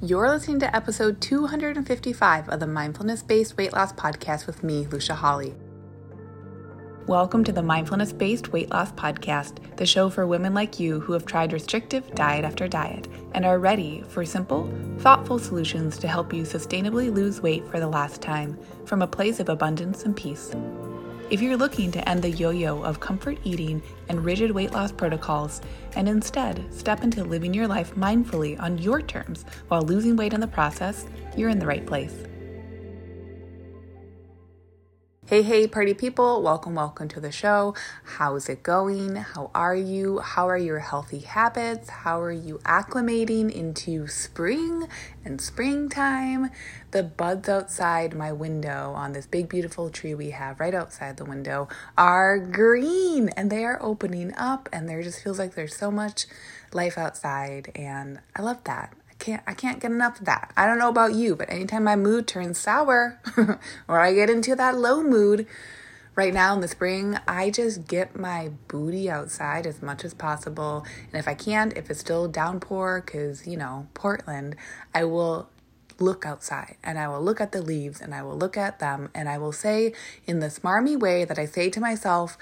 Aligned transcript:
You're 0.00 0.28
listening 0.28 0.60
to 0.60 0.76
episode 0.76 1.20
255 1.20 2.50
of 2.50 2.60
the 2.60 2.68
Mindfulness 2.68 3.20
Based 3.20 3.56
Weight 3.56 3.72
Loss 3.72 3.94
Podcast 3.94 4.46
with 4.46 4.62
me, 4.62 4.86
Lucia 4.86 5.16
Hawley. 5.16 5.56
Welcome 7.08 7.42
to 7.42 7.50
the 7.50 7.64
Mindfulness 7.64 8.12
Based 8.12 8.52
Weight 8.52 8.70
Loss 8.70 8.92
Podcast, 8.92 9.76
the 9.76 9.84
show 9.84 10.08
for 10.08 10.24
women 10.24 10.54
like 10.54 10.78
you 10.78 11.00
who 11.00 11.14
have 11.14 11.26
tried 11.26 11.52
restrictive 11.52 12.14
diet 12.14 12.44
after 12.44 12.68
diet 12.68 13.08
and 13.32 13.44
are 13.44 13.58
ready 13.58 14.04
for 14.06 14.24
simple, 14.24 14.72
thoughtful 14.98 15.40
solutions 15.40 15.98
to 15.98 16.06
help 16.06 16.32
you 16.32 16.44
sustainably 16.44 17.12
lose 17.12 17.40
weight 17.40 17.66
for 17.68 17.80
the 17.80 17.88
last 17.88 18.22
time 18.22 18.56
from 18.84 19.02
a 19.02 19.06
place 19.08 19.40
of 19.40 19.48
abundance 19.48 20.04
and 20.04 20.16
peace. 20.16 20.54
If 21.30 21.42
you're 21.42 21.58
looking 21.58 21.92
to 21.92 22.08
end 22.08 22.22
the 22.22 22.30
yo 22.30 22.48
yo 22.48 22.82
of 22.82 23.00
comfort 23.00 23.36
eating 23.44 23.82
and 24.08 24.24
rigid 24.24 24.50
weight 24.50 24.72
loss 24.72 24.92
protocols 24.92 25.60
and 25.94 26.08
instead 26.08 26.64
step 26.72 27.04
into 27.04 27.22
living 27.22 27.52
your 27.52 27.68
life 27.68 27.94
mindfully 27.96 28.58
on 28.58 28.78
your 28.78 29.02
terms 29.02 29.44
while 29.68 29.82
losing 29.82 30.16
weight 30.16 30.32
in 30.32 30.40
the 30.40 30.46
process, 30.46 31.04
you're 31.36 31.50
in 31.50 31.58
the 31.58 31.66
right 31.66 31.84
place. 31.84 32.14
Hey, 35.28 35.42
hey, 35.42 35.66
party 35.66 35.92
people, 35.92 36.40
welcome, 36.40 36.74
welcome 36.74 37.06
to 37.08 37.20
the 37.20 37.30
show. 37.30 37.74
How's 38.02 38.48
it 38.48 38.62
going? 38.62 39.16
How 39.16 39.50
are 39.54 39.74
you? 39.74 40.20
How 40.20 40.48
are 40.48 40.56
your 40.56 40.78
healthy 40.78 41.18
habits? 41.18 41.90
How 41.90 42.18
are 42.18 42.32
you 42.32 42.60
acclimating 42.64 43.52
into 43.52 44.06
spring 44.06 44.88
and 45.26 45.38
springtime? 45.38 46.48
The 46.92 47.02
buds 47.02 47.46
outside 47.46 48.16
my 48.16 48.32
window 48.32 48.94
on 48.96 49.12
this 49.12 49.26
big, 49.26 49.50
beautiful 49.50 49.90
tree 49.90 50.14
we 50.14 50.30
have 50.30 50.60
right 50.60 50.74
outside 50.74 51.18
the 51.18 51.26
window 51.26 51.68
are 51.98 52.38
green 52.38 53.28
and 53.28 53.50
they 53.50 53.66
are 53.66 53.78
opening 53.82 54.32
up, 54.34 54.70
and 54.72 54.88
there 54.88 55.02
just 55.02 55.22
feels 55.22 55.38
like 55.38 55.54
there's 55.54 55.76
so 55.76 55.90
much 55.90 56.24
life 56.72 56.96
outside, 56.96 57.70
and 57.74 58.20
I 58.34 58.40
love 58.40 58.64
that 58.64 58.94
can't 59.18 59.42
I 59.46 59.54
can't 59.54 59.80
get 59.80 59.90
enough 59.90 60.20
of 60.20 60.26
that. 60.26 60.52
I 60.56 60.66
don't 60.66 60.78
know 60.78 60.88
about 60.88 61.14
you, 61.14 61.36
but 61.36 61.50
anytime 61.50 61.84
my 61.84 61.96
mood 61.96 62.26
turns 62.26 62.58
sour 62.58 63.20
or 63.88 64.00
I 64.00 64.14
get 64.14 64.30
into 64.30 64.54
that 64.56 64.76
low 64.76 65.02
mood, 65.02 65.46
right 66.18 66.34
now 66.34 66.52
in 66.52 66.60
the 66.60 66.66
spring, 66.66 67.16
I 67.28 67.48
just 67.50 67.86
get 67.86 68.18
my 68.18 68.50
booty 68.66 69.08
outside 69.08 69.68
as 69.68 69.80
much 69.80 70.04
as 70.04 70.14
possible. 70.14 70.84
And 71.12 71.20
if 71.20 71.28
I 71.28 71.34
can't, 71.34 71.76
if 71.76 71.88
it's 71.90 72.00
still 72.00 72.26
downpour, 72.26 73.04
because, 73.06 73.46
you 73.46 73.56
know, 73.56 73.86
Portland, 73.94 74.56
I 74.92 75.04
will 75.04 75.48
look 76.00 76.26
outside 76.26 76.76
and 76.82 76.98
I 76.98 77.06
will 77.06 77.22
look 77.22 77.40
at 77.40 77.52
the 77.52 77.62
leaves 77.62 78.00
and 78.00 78.12
I 78.12 78.22
will 78.22 78.36
look 78.36 78.56
at 78.56 78.80
them 78.80 79.10
and 79.14 79.28
I 79.28 79.38
will 79.38 79.52
say 79.52 79.92
in 80.26 80.40
the 80.40 80.48
smarmy 80.48 80.98
way 80.98 81.24
that 81.24 81.38
I 81.38 81.44
say 81.46 81.70
to 81.70 81.80
myself, 81.80 82.36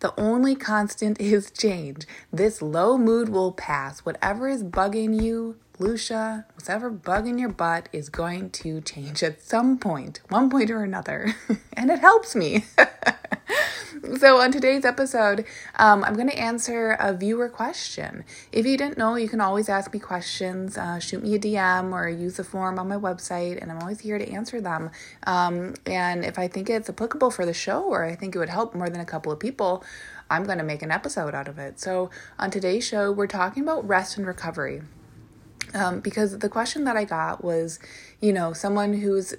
the 0.00 0.12
only 0.18 0.56
constant 0.56 1.20
is 1.20 1.52
change. 1.52 2.06
This 2.32 2.60
low 2.60 2.98
mood 2.98 3.28
will 3.28 3.52
pass. 3.52 4.00
Whatever 4.00 4.48
is 4.48 4.64
bugging 4.64 5.22
you 5.22 5.54
Lucia, 5.80 6.44
whatever 6.56 6.90
bug 6.90 7.26
in 7.26 7.38
your 7.38 7.48
butt 7.48 7.88
is 7.90 8.10
going 8.10 8.50
to 8.50 8.82
change 8.82 9.22
at 9.22 9.40
some 9.40 9.78
point, 9.78 10.20
one 10.28 10.50
point 10.50 10.70
or 10.70 10.82
another. 10.82 11.34
and 11.72 11.90
it 11.90 12.00
helps 12.00 12.36
me. 12.36 12.66
so, 14.18 14.36
on 14.40 14.52
today's 14.52 14.84
episode, 14.84 15.46
um, 15.76 16.04
I'm 16.04 16.16
going 16.16 16.28
to 16.28 16.38
answer 16.38 16.98
a 17.00 17.14
viewer 17.14 17.48
question. 17.48 18.24
If 18.52 18.66
you 18.66 18.76
didn't 18.76 18.98
know, 18.98 19.14
you 19.14 19.26
can 19.26 19.40
always 19.40 19.70
ask 19.70 19.90
me 19.94 20.00
questions, 20.00 20.76
uh, 20.76 20.98
shoot 20.98 21.22
me 21.22 21.34
a 21.34 21.38
DM, 21.38 21.94
or 21.94 22.10
use 22.10 22.36
the 22.36 22.44
form 22.44 22.78
on 22.78 22.86
my 22.86 22.96
website, 22.96 23.58
and 23.62 23.72
I'm 23.72 23.78
always 23.78 24.00
here 24.00 24.18
to 24.18 24.30
answer 24.30 24.60
them. 24.60 24.90
Um, 25.26 25.76
and 25.86 26.26
if 26.26 26.38
I 26.38 26.46
think 26.46 26.68
it's 26.68 26.90
applicable 26.90 27.30
for 27.30 27.46
the 27.46 27.54
show, 27.54 27.84
or 27.84 28.04
I 28.04 28.14
think 28.16 28.36
it 28.36 28.38
would 28.38 28.50
help 28.50 28.74
more 28.74 28.90
than 28.90 29.00
a 29.00 29.06
couple 29.06 29.32
of 29.32 29.40
people, 29.40 29.82
I'm 30.28 30.44
going 30.44 30.58
to 30.58 30.64
make 30.64 30.82
an 30.82 30.90
episode 30.90 31.34
out 31.34 31.48
of 31.48 31.58
it. 31.58 31.80
So, 31.80 32.10
on 32.38 32.50
today's 32.50 32.86
show, 32.86 33.10
we're 33.10 33.26
talking 33.26 33.62
about 33.62 33.88
rest 33.88 34.18
and 34.18 34.26
recovery. 34.26 34.82
Um, 35.74 36.00
because 36.00 36.38
the 36.38 36.48
question 36.48 36.84
that 36.84 36.96
I 36.96 37.04
got 37.04 37.44
was, 37.44 37.78
you 38.20 38.32
know, 38.32 38.52
someone 38.52 38.94
who's, 38.94 39.34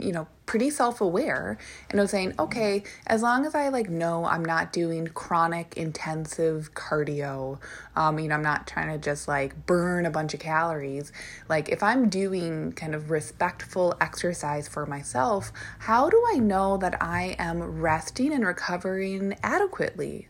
you 0.00 0.12
know, 0.12 0.28
pretty 0.48 0.70
self 0.70 1.00
aware 1.00 1.58
and 1.90 2.00
was 2.00 2.10
saying, 2.10 2.34
okay, 2.38 2.82
as 3.06 3.22
long 3.22 3.46
as 3.46 3.54
I 3.54 3.68
like 3.68 3.88
know 3.88 4.24
I'm 4.24 4.44
not 4.44 4.72
doing 4.72 5.06
chronic 5.08 5.76
intensive 5.76 6.74
cardio, 6.74 7.60
um, 7.94 8.18
you 8.18 8.28
know, 8.28 8.34
I'm 8.34 8.42
not 8.42 8.66
trying 8.66 8.88
to 8.88 8.98
just 8.98 9.28
like 9.28 9.66
burn 9.66 10.06
a 10.06 10.10
bunch 10.10 10.34
of 10.34 10.40
calories. 10.40 11.12
Like, 11.48 11.68
if 11.68 11.82
I'm 11.82 12.08
doing 12.08 12.72
kind 12.72 12.94
of 12.94 13.10
respectful 13.10 13.94
exercise 14.00 14.68
for 14.68 14.86
myself, 14.86 15.52
how 15.78 16.08
do 16.10 16.22
I 16.34 16.38
know 16.38 16.78
that 16.78 17.00
I 17.02 17.36
am 17.38 17.62
resting 17.80 18.32
and 18.32 18.44
recovering 18.44 19.36
adequately? 19.42 20.28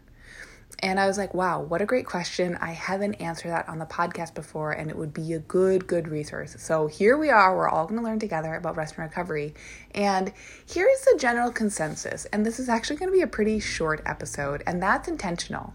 And 0.80 1.00
I 1.00 1.08
was 1.08 1.18
like, 1.18 1.34
wow, 1.34 1.60
what 1.60 1.82
a 1.82 1.86
great 1.86 2.06
question. 2.06 2.56
I 2.60 2.70
haven't 2.70 3.14
answered 3.14 3.48
that 3.48 3.68
on 3.68 3.80
the 3.80 3.86
podcast 3.86 4.34
before, 4.34 4.70
and 4.70 4.88
it 4.88 4.96
would 4.96 5.12
be 5.12 5.32
a 5.32 5.40
good, 5.40 5.88
good 5.88 6.06
resource. 6.06 6.54
So 6.60 6.86
here 6.86 7.18
we 7.18 7.30
are. 7.30 7.56
We're 7.56 7.68
all 7.68 7.86
going 7.86 7.98
to 7.98 8.04
learn 8.04 8.20
together 8.20 8.54
about 8.54 8.76
rest 8.76 8.94
and 8.96 9.02
recovery. 9.02 9.54
And 9.92 10.32
here's 10.72 11.00
the 11.00 11.16
general 11.18 11.50
consensus. 11.50 12.26
And 12.26 12.46
this 12.46 12.60
is 12.60 12.68
actually 12.68 12.94
going 12.96 13.10
to 13.10 13.16
be 13.16 13.22
a 13.22 13.26
pretty 13.26 13.58
short 13.58 14.02
episode, 14.06 14.62
and 14.68 14.80
that's 14.80 15.08
intentional. 15.08 15.74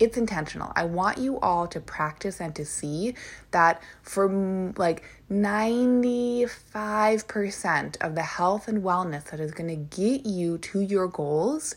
It's 0.00 0.16
intentional. 0.16 0.72
I 0.74 0.82
want 0.82 1.18
you 1.18 1.38
all 1.38 1.68
to 1.68 1.78
practice 1.78 2.40
and 2.40 2.56
to 2.56 2.64
see 2.64 3.14
that 3.52 3.80
for 4.02 4.28
mm, 4.28 4.76
like 4.76 5.04
95% 5.30 7.96
of 8.00 8.16
the 8.16 8.22
health 8.22 8.66
and 8.66 8.82
wellness 8.82 9.26
that 9.26 9.38
is 9.38 9.52
going 9.52 9.68
to 9.68 9.76
get 9.96 10.26
you 10.26 10.58
to 10.58 10.80
your 10.80 11.06
goals, 11.06 11.76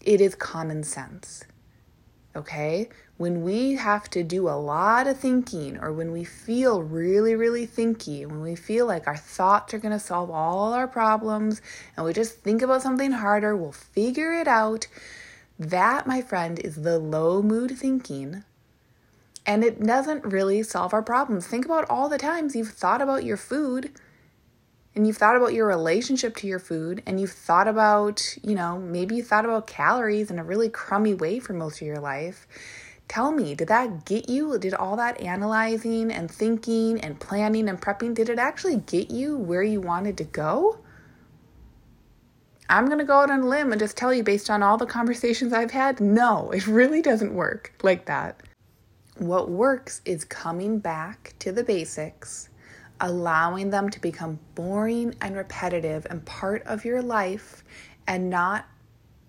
it 0.00 0.20
is 0.20 0.34
common 0.34 0.82
sense 0.82 1.44
okay? 2.34 2.88
When 3.16 3.42
we 3.42 3.74
have 3.74 4.10
to 4.10 4.22
do 4.22 4.48
a 4.48 4.58
lot 4.58 5.06
of 5.06 5.18
thinking, 5.18 5.78
or 5.78 5.92
when 5.92 6.12
we 6.12 6.24
feel 6.24 6.82
really, 6.82 7.34
really 7.34 7.66
thinky, 7.66 8.26
when 8.26 8.42
we 8.42 8.56
feel 8.56 8.86
like 8.86 9.06
our 9.06 9.16
thoughts 9.16 9.74
are 9.74 9.78
to 9.78 9.98
solve 9.98 10.30
all 10.30 10.72
our 10.72 10.88
problems, 10.88 11.60
and 11.96 12.04
we 12.04 12.12
just 12.12 12.38
think 12.38 12.62
about 12.62 12.82
something 12.82 13.12
harder, 13.12 13.56
we'll 13.56 13.72
figure 13.72 14.32
it 14.32 14.48
out. 14.48 14.86
That, 15.58 16.06
my 16.06 16.22
friend, 16.22 16.58
is 16.58 16.76
the 16.76 16.98
low 16.98 17.42
mood 17.42 17.78
thinking. 17.78 18.44
And 19.44 19.64
it 19.64 19.80
doesn't 19.80 20.24
really 20.24 20.62
solve 20.62 20.94
our 20.94 21.02
problems. 21.02 21.46
Think 21.46 21.64
about 21.64 21.88
all 21.90 22.08
the 22.08 22.18
times 22.18 22.56
you've 22.56 22.70
thought 22.70 23.02
about 23.02 23.24
your 23.24 23.36
food 23.36 23.90
and 24.94 25.06
you've 25.06 25.16
thought 25.16 25.36
about 25.36 25.54
your 25.54 25.66
relationship 25.66 26.36
to 26.36 26.46
your 26.46 26.58
food 26.58 27.02
and 27.06 27.20
you've 27.20 27.32
thought 27.32 27.66
about, 27.66 28.36
you 28.42 28.54
know, 28.54 28.78
maybe 28.78 29.16
you 29.16 29.22
thought 29.22 29.44
about 29.44 29.66
calories 29.66 30.30
in 30.30 30.38
a 30.38 30.44
really 30.44 30.68
crummy 30.68 31.14
way 31.14 31.38
for 31.38 31.54
most 31.54 31.80
of 31.80 31.86
your 31.86 32.00
life. 32.00 32.46
Tell 33.08 33.32
me, 33.32 33.54
did 33.54 33.68
that 33.68 34.04
get 34.04 34.28
you? 34.28 34.58
Did 34.58 34.74
all 34.74 34.96
that 34.96 35.20
analyzing 35.20 36.10
and 36.10 36.30
thinking 36.30 37.00
and 37.00 37.18
planning 37.18 37.68
and 37.68 37.80
prepping, 37.80 38.14
did 38.14 38.28
it 38.28 38.38
actually 38.38 38.76
get 38.76 39.10
you 39.10 39.36
where 39.36 39.62
you 39.62 39.80
wanted 39.80 40.16
to 40.18 40.24
go? 40.24 40.78
I'm 42.68 42.86
going 42.86 42.98
to 42.98 43.04
go 43.04 43.20
out 43.20 43.30
on 43.30 43.40
a 43.40 43.46
limb 43.46 43.72
and 43.72 43.78
just 43.78 43.98
tell 43.98 44.14
you, 44.14 44.22
based 44.22 44.48
on 44.48 44.62
all 44.62 44.78
the 44.78 44.86
conversations 44.86 45.52
I've 45.52 45.72
had, 45.72 46.00
no, 46.00 46.50
it 46.52 46.66
really 46.66 47.02
doesn't 47.02 47.34
work 47.34 47.72
like 47.82 48.06
that. 48.06 48.40
What 49.18 49.50
works 49.50 50.00
is 50.06 50.24
coming 50.24 50.78
back 50.78 51.34
to 51.40 51.52
the 51.52 51.64
basics 51.64 52.48
allowing 53.02 53.68
them 53.68 53.90
to 53.90 54.00
become 54.00 54.38
boring 54.54 55.14
and 55.20 55.36
repetitive 55.36 56.06
and 56.08 56.24
part 56.24 56.62
of 56.62 56.84
your 56.84 57.02
life 57.02 57.64
and 58.06 58.30
not 58.30 58.64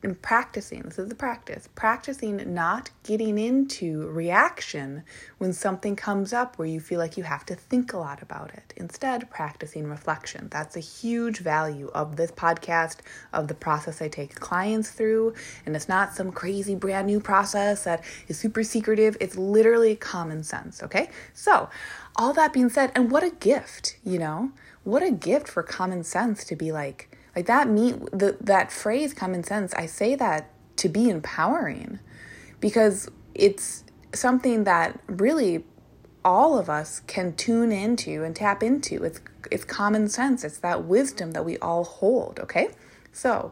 and 0.03 0.21
practicing 0.21 0.81
this 0.81 0.99
is 0.99 1.07
the 1.07 1.15
practice 1.15 1.69
practicing 1.75 2.53
not 2.53 2.89
getting 3.03 3.37
into 3.37 4.07
reaction 4.09 5.01
when 5.37 5.51
something 5.51 5.95
comes 5.95 6.31
up 6.31 6.57
where 6.57 6.67
you 6.67 6.79
feel 6.79 6.99
like 6.99 7.17
you 7.17 7.23
have 7.23 7.45
to 7.45 7.53
think 7.53 7.91
a 7.91 7.97
lot 7.97 8.21
about 8.21 8.53
it. 8.53 8.73
Instead 8.77 9.29
practicing 9.29 9.85
reflection. 9.87 10.47
That's 10.49 10.77
a 10.77 10.79
huge 10.79 11.39
value 11.39 11.89
of 11.93 12.15
this 12.15 12.31
podcast 12.31 12.99
of 13.33 13.49
the 13.49 13.53
process 13.53 14.01
i 14.01 14.07
take 14.07 14.35
clients 14.35 14.89
through. 14.91 15.33
And 15.65 15.75
it's 15.75 15.89
not 15.89 16.15
some 16.15 16.31
crazy 16.31 16.75
brand 16.75 17.07
new 17.07 17.19
process 17.19 17.83
that 17.83 18.05
is 18.29 18.39
super 18.39 18.63
secretive. 18.63 19.17
It's 19.19 19.37
literally 19.37 19.97
common 19.97 20.43
sense 20.43 20.81
okay? 20.81 21.09
So 21.33 21.69
all 22.15 22.33
that 22.33 22.53
being 22.53 22.69
said, 22.69 22.91
and 22.95 23.09
what 23.11 23.23
a 23.23 23.31
gift, 23.31 23.97
you 24.03 24.19
know? 24.19 24.51
What 24.83 25.03
a 25.03 25.11
gift 25.11 25.47
for 25.47 25.63
common 25.63 26.03
sense 26.03 26.43
to 26.45 26.55
be 26.55 26.71
like, 26.71 27.15
like 27.35 27.45
that 27.47 27.67
mean 27.67 28.07
the 28.11 28.37
that 28.41 28.71
phrase 28.71 29.13
common 29.13 29.43
sense, 29.43 29.73
I 29.73 29.85
say 29.85 30.15
that 30.15 30.49
to 30.77 30.89
be 30.89 31.09
empowering 31.09 31.99
because 32.59 33.09
it's 33.33 33.83
something 34.13 34.65
that 34.65 34.99
really 35.07 35.65
all 36.23 36.57
of 36.57 36.69
us 36.69 37.01
can 37.01 37.35
tune 37.35 37.71
into 37.71 38.23
and 38.23 38.35
tap 38.35 38.61
into. 38.61 39.03
It's 39.03 39.19
it's 39.51 39.63
common 39.63 40.07
sense. 40.07 40.43
It's 40.43 40.59
that 40.59 40.83
wisdom 40.85 41.31
that 41.31 41.45
we 41.45 41.57
all 41.57 41.83
hold, 41.83 42.39
okay? 42.39 42.69
So, 43.11 43.51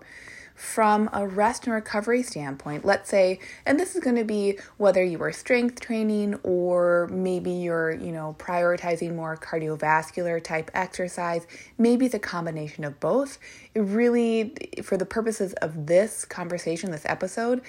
from 0.61 1.09
a 1.11 1.27
rest 1.27 1.65
and 1.65 1.73
recovery 1.73 2.21
standpoint, 2.21 2.85
let's 2.85 3.09
say, 3.09 3.39
and 3.65 3.79
this 3.79 3.95
is 3.95 4.03
going 4.03 4.15
to 4.15 4.23
be 4.23 4.59
whether 4.77 5.03
you 5.03 5.19
are 5.23 5.31
strength 5.31 5.79
training 5.79 6.35
or 6.43 7.09
maybe 7.11 7.49
you're, 7.49 7.91
you 7.91 8.11
know, 8.11 8.35
prioritizing 8.37 9.15
more 9.15 9.35
cardiovascular 9.35 10.41
type 10.41 10.69
exercise, 10.75 11.47
maybe 11.79 12.05
it's 12.05 12.13
a 12.13 12.19
combination 12.19 12.83
of 12.83 12.99
both. 12.99 13.39
It 13.73 13.79
really, 13.79 14.53
for 14.83 14.97
the 14.97 15.05
purposes 15.05 15.53
of 15.53 15.87
this 15.87 16.25
conversation, 16.25 16.91
this 16.91 17.05
episode, 17.07 17.61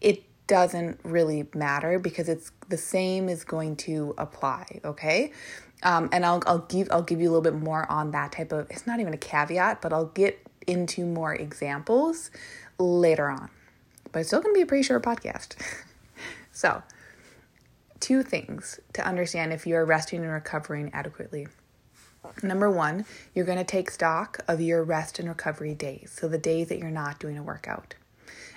it 0.00 0.24
doesn't 0.48 0.98
really 1.04 1.46
matter 1.54 2.00
because 2.00 2.28
it's 2.28 2.50
the 2.68 2.76
same 2.76 3.28
is 3.28 3.44
going 3.44 3.76
to 3.76 4.12
apply, 4.18 4.80
okay? 4.84 5.30
Um, 5.84 6.08
and 6.10 6.26
I'll, 6.26 6.42
I'll 6.48 6.58
give 6.58 6.88
I'll 6.90 7.02
give 7.02 7.20
you 7.20 7.28
a 7.28 7.32
little 7.32 7.42
bit 7.42 7.54
more 7.54 7.90
on 7.90 8.10
that 8.10 8.32
type 8.32 8.50
of 8.52 8.68
it's 8.70 8.88
not 8.88 8.98
even 8.98 9.14
a 9.14 9.18
caveat, 9.18 9.80
but 9.80 9.92
I'll 9.92 10.06
get 10.06 10.44
into 10.66 11.04
more 11.06 11.34
examples 11.34 12.30
later 12.78 13.28
on. 13.28 13.50
But 14.12 14.20
it's 14.20 14.28
still 14.28 14.40
gonna 14.40 14.54
be 14.54 14.62
a 14.62 14.66
pretty 14.66 14.82
short 14.82 15.02
podcast. 15.02 15.54
so 16.52 16.82
two 18.00 18.22
things 18.22 18.80
to 18.94 19.06
understand 19.06 19.52
if 19.52 19.66
you're 19.66 19.84
resting 19.84 20.22
and 20.22 20.32
recovering 20.32 20.90
adequately. 20.92 21.46
Number 22.42 22.70
one, 22.70 23.06
you're 23.34 23.46
going 23.46 23.58
to 23.58 23.64
take 23.64 23.90
stock 23.90 24.40
of 24.46 24.60
your 24.60 24.82
rest 24.84 25.18
and 25.18 25.28
recovery 25.28 25.74
days. 25.74 26.14
So 26.20 26.28
the 26.28 26.38
days 26.38 26.68
that 26.68 26.78
you're 26.78 26.90
not 26.90 27.18
doing 27.18 27.38
a 27.38 27.42
workout. 27.42 27.94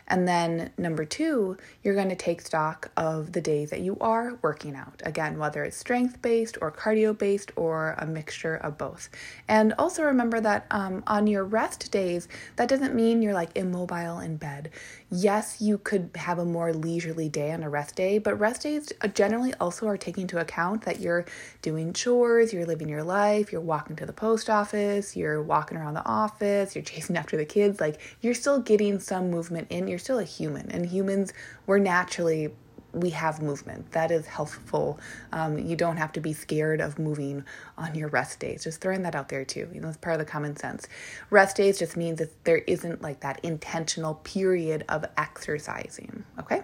And 0.07 0.27
then 0.27 0.71
number 0.77 1.05
two, 1.05 1.57
you're 1.81 1.95
going 1.95 2.09
to 2.09 2.15
take 2.15 2.41
stock 2.41 2.91
of 2.97 3.31
the 3.31 3.41
days 3.41 3.69
that 3.69 3.81
you 3.81 3.97
are 4.01 4.38
working 4.41 4.75
out. 4.75 5.01
Again, 5.05 5.38
whether 5.38 5.63
it's 5.63 5.77
strength 5.77 6.21
based 6.21 6.57
or 6.61 6.71
cardio 6.71 7.17
based 7.17 7.51
or 7.55 7.95
a 7.97 8.05
mixture 8.05 8.55
of 8.55 8.77
both. 8.77 9.09
And 9.47 9.73
also 9.73 10.03
remember 10.03 10.41
that 10.41 10.65
um, 10.71 11.03
on 11.07 11.27
your 11.27 11.44
rest 11.44 11.91
days, 11.91 12.27
that 12.57 12.69
doesn't 12.69 12.95
mean 12.95 13.21
you're 13.21 13.33
like 13.33 13.55
immobile 13.55 14.19
in 14.19 14.38
bed. 14.38 14.69
Yes, 15.15 15.62
you 15.62 15.77
could 15.77 16.10
have 16.15 16.39
a 16.39 16.45
more 16.45 16.74
leisurely 16.74 17.30
day 17.30 17.51
on 17.51 17.62
a 17.62 17.69
rest 17.69 17.95
day, 17.95 18.18
but 18.18 18.33
rest 18.39 18.63
days 18.63 18.92
uh, 19.01 19.07
generally 19.07 19.54
also 19.60 19.86
are 19.86 19.95
taking 19.95 20.24
into 20.24 20.39
account 20.39 20.86
that 20.86 21.01
you're 21.01 21.25
doing 21.62 21.94
chores, 21.94 22.51
you're 22.51 22.65
living 22.65 22.89
your 22.89 23.04
life, 23.04 23.51
you're 23.51 23.62
walking 23.62 23.95
to 23.98 24.07
the 24.07 24.13
post 24.13 24.50
office, 24.50 25.15
you're 25.15 25.39
walking 25.39 25.77
around 25.77 25.94
the 25.94 26.06
office, 26.07 26.74
you're 26.74 26.83
chasing 26.94 27.15
after 27.15 27.38
the 27.38 27.45
kids. 27.45 27.80
Like 27.80 28.01
you're 28.21 28.33
still 28.33 28.60
getting 28.60 29.00
some 29.00 29.30
movement 29.30 29.68
in 29.69 29.88
you're 29.88 30.00
still 30.00 30.18
a 30.18 30.24
human, 30.24 30.71
and 30.71 30.88
humans, 30.88 31.31
we're 31.68 31.77
naturally 31.77 32.50
we 32.94 33.10
have 33.10 33.42
movement. 33.42 33.92
That 33.92 34.12
is 34.12 34.25
healthful 34.28 35.00
um, 35.31 35.57
you 35.57 35.75
don't 35.75 35.98
have 35.98 36.12
to 36.13 36.19
be 36.19 36.34
scared 36.34 36.80
of 36.80 37.00
moving 37.00 37.44
on 37.78 37.95
your 37.95 38.07
rest 38.10 38.40
days. 38.40 38.63
Just 38.63 38.81
throwing 38.81 39.01
that 39.04 39.16
out 39.16 39.30
there 39.30 39.44
too. 39.44 39.68
You 39.74 39.81
know 39.81 39.90
it's 39.90 39.98
part 39.98 40.19
of 40.19 40.25
the 40.25 40.31
common 40.31 40.56
sense. 40.56 40.88
Rest 41.30 41.57
days 41.57 41.80
just 41.80 41.98
means 41.98 42.19
that 42.19 42.44
there 42.44 42.60
isn't 42.60 43.01
like 43.01 43.22
that 43.22 43.40
intentional 43.44 44.16
period 44.16 44.86
of 44.90 45.06
exercising 45.18 46.24
okay? 46.40 46.63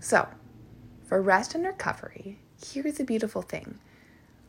So 0.00 0.28
for 1.06 1.22
rest 1.22 1.54
and 1.54 1.64
recovery 1.64 2.38
here's 2.72 2.98
a 3.00 3.04
beautiful 3.04 3.42
thing. 3.42 3.78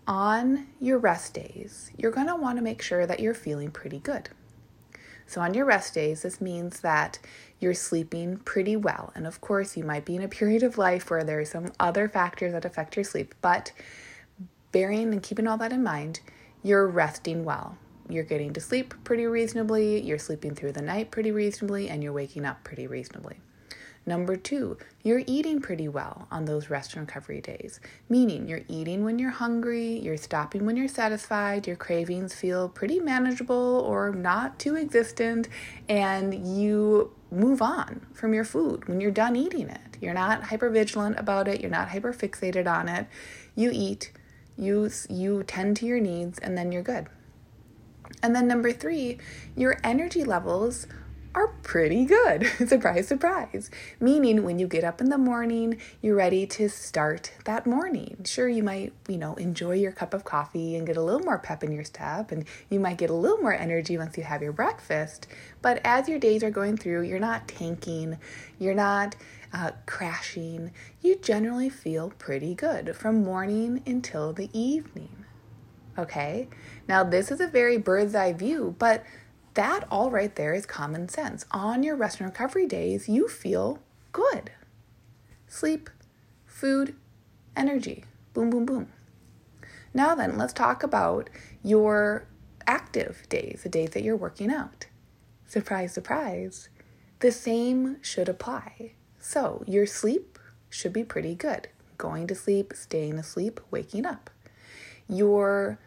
On 0.08 0.68
your 0.80 0.98
rest 0.98 1.34
days 1.36 1.92
you're 1.98 2.12
going 2.12 2.28
to 2.28 2.36
want 2.36 2.58
to 2.58 2.64
make 2.64 2.82
sure 2.82 3.06
that 3.06 3.20
you're 3.20 3.34
feeling 3.34 3.72
pretty 3.72 4.00
good. 4.00 4.30
So, 5.30 5.42
on 5.42 5.54
your 5.54 5.66
rest 5.66 5.94
days, 5.94 6.24
this 6.24 6.42
means 6.42 6.80
that 6.80 7.20
you're 7.60 7.74
sleeping 7.74 8.38
pretty 8.38 8.76
well. 8.76 9.12
And 9.16 9.28
of 9.28 9.42
course, 9.42 9.76
you 9.76 9.84
might 9.84 10.06
be 10.06 10.16
in 10.16 10.24
a 10.24 10.28
period 10.28 10.64
of 10.64 10.78
life 10.78 11.10
where 11.10 11.24
there 11.24 11.40
are 11.40 11.46
some 11.46 11.72
other 11.80 12.08
factors 12.08 12.54
that 12.54 12.66
affect 12.66 12.96
your 12.96 13.04
sleep, 13.04 13.36
but 13.42 13.72
bearing 14.72 15.12
and 15.14 15.24
keeping 15.24 15.48
all 15.48 15.58
that 15.58 15.74
in 15.74 15.84
mind, 15.84 16.22
you're 16.64 16.88
resting 16.88 17.44
well. 17.44 17.78
You're 18.08 18.24
getting 18.24 18.54
to 18.54 18.62
sleep 18.62 18.94
pretty 19.04 19.26
reasonably, 19.28 20.02
you're 20.02 20.18
sleeping 20.18 20.56
through 20.56 20.72
the 20.72 20.82
night 20.82 21.12
pretty 21.12 21.32
reasonably, 21.32 21.90
and 21.90 22.04
you're 22.04 22.14
waking 22.14 22.46
up 22.46 22.64
pretty 22.64 22.88
reasonably. 22.88 23.40
Number 24.06 24.36
two, 24.36 24.78
you're 25.04 25.22
eating 25.28 25.62
pretty 25.62 25.88
well 25.88 26.28
on 26.32 26.46
those 26.46 26.72
rest 26.72 26.96
and 26.96 27.06
recovery 27.06 27.42
days, 27.42 27.80
meaning 28.08 28.48
you're 28.48 28.64
eating 28.68 29.04
when 29.04 29.20
you're 29.20 29.30
hungry, 29.30 30.00
you're 30.00 30.18
stopping 30.18 30.66
when 30.66 30.76
you're 30.76 30.88
satisfied, 30.88 31.68
your 31.68 31.76
cravings 31.76 32.34
feel 32.34 32.70
pretty 32.70 33.00
manageable 33.00 33.84
or 33.86 34.12
not 34.12 34.58
too 34.58 34.76
existent, 34.76 35.50
and 35.88 36.48
you 36.48 37.12
move 37.31 37.62
on 37.62 38.06
from 38.14 38.34
your 38.34 38.44
food 38.44 38.88
when 38.88 39.02
you're 39.02 39.12
done 39.12 39.36
eating 39.36 39.70
it. 39.70 39.98
You're 40.02 40.14
not 40.14 40.44
hyper 40.44 40.70
vigilant 40.70 41.20
about 41.20 41.48
it, 41.48 41.62
you're 41.62 41.70
not 41.70 41.90
hyper 41.90 42.14
fixated 42.14 42.68
on 42.68 42.88
it. 42.88 43.08
You 43.56 43.70
eat, 43.74 44.12
you, 44.58 44.90
you 45.10 45.44
tend 45.44 45.78
to 45.78 45.86
your 45.86 46.00
needs, 46.00 46.40
and 46.40 46.58
then 46.58 46.72
you're 46.72 46.84
good. 46.84 47.08
And 48.24 48.36
then 48.36 48.48
number 48.48 48.72
three, 48.72 49.18
your 49.56 49.78
energy 49.84 50.24
levels 50.24 50.88
are 51.36 51.48
pretty 51.64 52.06
good. 52.06 52.46
surprise, 52.68 53.08
surprise. 53.08 53.70
Meaning, 54.00 54.44
when 54.44 54.60
you 54.60 54.68
get 54.68 54.84
up 54.84 55.00
in 55.00 55.10
the 55.10 55.18
morning, 55.18 55.80
you're 56.02 56.16
ready 56.16 56.48
to 56.48 56.68
start 56.70 57.31
that 57.46 57.68
morning. 57.68 58.18
Sure, 58.26 58.50
you 58.50 58.64
might, 58.64 58.94
you 59.08 59.18
know, 59.18 59.36
enjoy 59.36 59.76
your 59.76 59.92
cup 59.92 60.14
of 60.14 60.24
coffee 60.24 60.76
and 60.76 60.88
get 60.88 60.98
a 60.98 61.02
little 61.02 61.22
more 61.22 61.38
pep 61.38 61.64
in 61.64 61.72
your 61.72 61.84
step, 61.84 62.31
and 62.31 62.46
you 62.70 62.80
might 62.80 62.98
get 62.98 63.10
a 63.10 63.14
little 63.14 63.38
more 63.38 63.54
energy 63.54 63.98
once 63.98 64.18
you 64.18 64.24
have 64.24 64.42
your 64.42 64.54
breakfast. 64.54 65.28
But 65.62 65.81
as 65.84 66.10
your 66.10 66.20
days 66.20 66.44
are 66.44 66.52
going 66.52 66.78
through, 66.78 67.04
you're 67.04 67.20
not 67.20 67.48
tanking, 67.48 68.18
you're 68.58 68.74
not 68.74 69.16
uh, 69.54 69.72
crashing. 69.86 70.72
You 71.02 71.16
generally 71.16 71.70
feel 71.70 72.12
pretty 72.18 72.56
good 72.56 72.96
from 72.96 73.24
morning 73.24 73.84
until 73.86 74.34
the 74.34 74.50
evening. 74.58 75.26
Okay? 75.98 76.48
Now, 76.88 77.04
this 77.04 77.30
is 77.30 77.42
a 77.42 77.48
very 77.48 77.78
bird's 77.78 78.16
eye 78.16 78.34
view, 78.34 78.76
but 78.80 79.04
that 79.54 79.86
all 79.90 80.12
right 80.12 80.36
there 80.36 80.54
is 80.54 80.66
common 80.66 81.10
sense. 81.10 81.46
On 81.51 81.84
your 81.84 81.96
rest 81.96 82.19
and 82.19 82.30
recovery 82.30 82.66
days, 82.66 83.10
you 83.10 83.28
feel 83.28 83.80
good. 84.12 84.51
Sleep, 85.48 85.90
food, 86.46 86.96
energy. 87.56 88.06
Boom, 88.34 88.50
boom, 88.50 88.66
boom. 88.66 88.88
Now, 89.94 90.13
then, 90.13 90.38
let's 90.38 90.54
talk 90.54 90.84
about 90.84 91.30
your 91.63 92.28
active 92.68 93.24
days, 93.30 93.62
the 93.63 93.69
days 93.69 93.92
that 93.92 94.04
you're 94.04 94.16
working 94.16 94.51
out. 94.51 94.86
Surprise, 95.48 95.94
surprise. 95.94 96.69
The 97.19 97.31
same 97.31 97.98
should 98.04 98.30
apply. 98.30 98.94
So, 99.19 99.63
your 99.68 99.88
sleep 99.88 100.38
should 100.69 100.94
be 100.94 101.04
pretty 101.04 101.34
good. 101.34 101.69
Going 101.98 102.28
to 102.28 102.36
sleep, 102.36 102.74
staying 102.75 103.18
asleep, 103.18 103.60
waking 103.72 104.06
up. 104.06 104.30
Your 105.07 105.80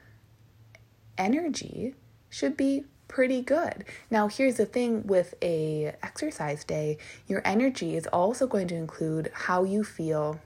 energy 1.17 1.94
should 2.29 2.56
be 2.56 2.85
pretty 3.12 3.43
good. 3.43 3.85
Now, 4.11 4.29
here's 4.29 4.56
the 4.56 4.67
thing 4.67 5.06
with 5.06 5.35
a 5.43 5.94
exercise 6.03 6.64
day, 6.64 6.99
your 7.26 7.43
energy 7.44 7.97
is 7.97 8.06
also 8.06 8.47
going 8.47 8.69
to 8.69 8.75
include 8.75 9.31
how 9.32 9.64
you 9.64 9.85
feel 9.85 10.41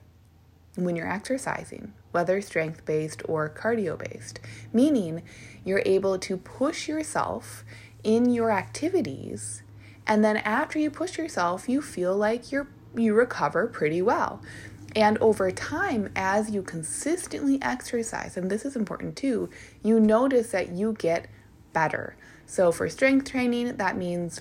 when 0.74 0.96
you're 0.96 1.10
exercising, 1.10 1.92
whether 2.12 2.40
strength 2.40 2.84
based 2.84 3.22
or 3.26 3.48
cardio 3.48 3.98
based, 3.98 4.40
meaning 4.72 5.22
you're 5.64 5.82
able 5.86 6.18
to 6.18 6.36
push 6.36 6.88
yourself 6.88 7.64
in 8.02 8.30
your 8.30 8.50
activities 8.50 9.62
and 10.06 10.24
then 10.24 10.36
after 10.38 10.78
you 10.78 10.90
push 10.90 11.18
yourself, 11.18 11.68
you 11.68 11.82
feel 11.82 12.16
like 12.16 12.52
you're 12.52 12.68
you 12.94 13.12
recover 13.12 13.66
pretty 13.66 14.00
well. 14.00 14.40
And 14.94 15.18
over 15.18 15.50
time, 15.50 16.10
as 16.16 16.50
you 16.50 16.62
consistently 16.62 17.58
exercise, 17.60 18.38
and 18.38 18.50
this 18.50 18.64
is 18.64 18.76
important 18.76 19.16
too, 19.16 19.50
you 19.82 20.00
notice 20.00 20.52
that 20.52 20.70
you 20.70 20.94
get 20.98 21.28
better. 21.74 22.16
So 22.46 22.70
for 22.70 22.88
strength 22.88 23.30
training, 23.30 23.76
that 23.76 23.96
means 23.96 24.40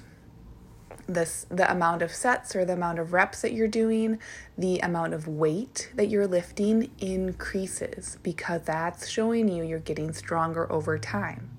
this 1.08 1.46
the 1.50 1.70
amount 1.70 2.02
of 2.02 2.12
sets 2.12 2.56
or 2.56 2.66
the 2.66 2.74
amount 2.74 3.00
of 3.00 3.14
reps 3.14 3.42
that 3.42 3.54
you're 3.54 3.68
doing, 3.68 4.20
the 4.58 4.80
amount 4.80 5.14
of 5.14 5.28
weight 5.28 5.92
that 5.96 6.08
you're 6.08 6.28
lifting 6.28 6.92
increases 7.00 8.18
because 8.24 8.62
that's 8.64 9.08
showing 9.08 9.48
you 9.48 9.64
you're 9.64 9.80
getting 9.80 10.14
stronger 10.14 10.72
over 10.72 10.98
time. 10.98 11.52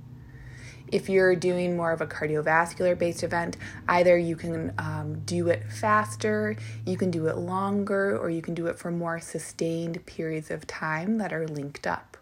If 0.93 1.09
you're 1.09 1.35
doing 1.35 1.77
more 1.77 1.91
of 1.91 2.01
a 2.01 2.07
cardiovascular 2.07 2.97
based 2.97 3.25
event, 3.25 3.57
either 3.89 4.17
you 4.17 4.37
can 4.37 4.73
um, 4.79 5.21
do 5.25 5.49
it 5.49 5.65
faster, 5.71 6.57
you 6.85 6.97
can 6.97 7.11
do 7.11 7.27
it 7.27 7.37
longer, 7.37 8.17
or 8.17 8.31
you 8.31 8.41
can 8.41 8.55
do 8.55 8.69
it 8.69 8.79
for 8.79 8.93
more 8.93 9.19
sustained 9.19 10.07
periods 10.07 10.49
of 10.51 10.65
time 10.69 11.19
that 11.19 11.33
are 11.33 11.49
linked 11.49 11.89
up 11.89 12.16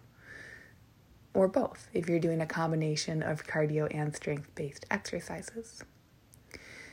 or 1.34 1.48
both 1.48 1.88
if 1.92 2.08
you're 2.08 2.20
doing 2.20 2.40
a 2.40 2.46
combination 2.46 3.22
of 3.22 3.46
cardio 3.46 3.92
and 3.94 4.14
strength 4.14 4.48
based 4.54 4.86
exercises. 4.90 5.84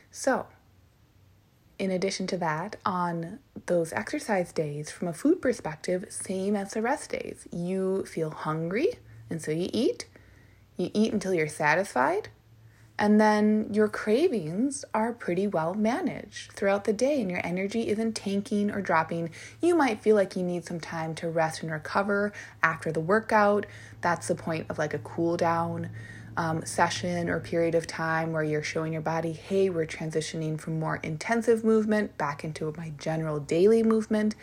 So, 0.09 0.47
in 1.79 1.89
addition 1.89 2.27
to 2.27 2.37
that, 2.37 2.75
on 2.85 3.39
those 3.65 3.93
exercise 3.93 4.51
days, 4.51 4.91
from 4.91 5.07
a 5.07 5.13
food 5.13 5.41
perspective, 5.41 6.05
same 6.09 6.55
as 6.55 6.73
the 6.73 6.81
rest 6.81 7.11
days. 7.11 7.47
You 7.51 8.05
feel 8.05 8.29
hungry, 8.29 8.93
and 9.29 9.41
so 9.41 9.51
you 9.51 9.69
eat. 9.71 10.07
You 10.77 10.91
eat 10.93 11.13
until 11.13 11.33
you're 11.33 11.47
satisfied, 11.47 12.29
and 12.97 13.19
then 13.19 13.67
your 13.71 13.87
cravings 13.87 14.85
are 14.93 15.13
pretty 15.13 15.47
well 15.47 15.73
managed 15.73 16.51
throughout 16.53 16.83
the 16.83 16.93
day, 16.93 17.19
and 17.21 17.31
your 17.31 17.41
energy 17.43 17.89
isn't 17.89 18.13
tanking 18.13 18.71
or 18.71 18.81
dropping. 18.81 19.31
You 19.61 19.75
might 19.75 20.01
feel 20.01 20.15
like 20.15 20.35
you 20.35 20.43
need 20.43 20.65
some 20.65 20.79
time 20.79 21.15
to 21.15 21.29
rest 21.29 21.63
and 21.63 21.71
recover 21.71 22.31
after 22.61 22.91
the 22.91 22.99
workout. 22.99 23.65
That's 24.01 24.27
the 24.27 24.35
point 24.35 24.67
of 24.69 24.77
like 24.77 24.93
a 24.93 24.99
cool 24.99 25.37
down 25.37 25.89
um, 26.37 26.65
session 26.65 27.29
or 27.29 27.39
period 27.39 27.75
of 27.75 27.87
time 27.87 28.31
where 28.31 28.43
you're 28.43 28.63
showing 28.63 28.93
your 28.93 29.01
body, 29.01 29.33
hey, 29.33 29.69
we're 29.69 29.85
transitioning 29.85 30.59
from 30.59 30.79
more 30.79 30.97
intensive 31.03 31.63
movement 31.63 32.17
back 32.17 32.43
into 32.43 32.73
my 32.77 32.93
general 32.97 33.39
daily 33.39 33.83
movement. 33.83 34.35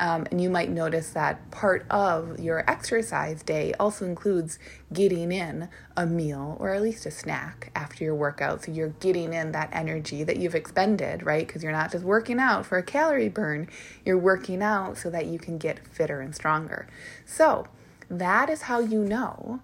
Um, 0.00 0.26
and 0.30 0.40
you 0.40 0.48
might 0.48 0.70
notice 0.70 1.10
that 1.10 1.50
part 1.50 1.84
of 1.90 2.40
your 2.40 2.68
exercise 2.68 3.42
day 3.42 3.74
also 3.78 4.06
includes 4.06 4.58
getting 4.94 5.30
in 5.30 5.68
a 5.94 6.06
meal 6.06 6.56
or 6.58 6.72
at 6.72 6.80
least 6.80 7.04
a 7.04 7.10
snack 7.10 7.70
after 7.76 8.02
your 8.02 8.14
workout. 8.14 8.64
So 8.64 8.72
you're 8.72 8.94
getting 9.00 9.34
in 9.34 9.52
that 9.52 9.68
energy 9.72 10.24
that 10.24 10.38
you've 10.38 10.54
expended, 10.54 11.22
right? 11.22 11.46
Because 11.46 11.62
you're 11.62 11.70
not 11.70 11.92
just 11.92 12.02
working 12.02 12.40
out 12.40 12.64
for 12.64 12.78
a 12.78 12.82
calorie 12.82 13.28
burn, 13.28 13.68
you're 14.04 14.18
working 14.18 14.62
out 14.62 14.96
so 14.96 15.10
that 15.10 15.26
you 15.26 15.38
can 15.38 15.58
get 15.58 15.86
fitter 15.86 16.22
and 16.22 16.34
stronger. 16.34 16.88
So, 17.26 17.68
that 18.08 18.50
is 18.50 18.62
how 18.62 18.80
you 18.80 19.04
know 19.04 19.60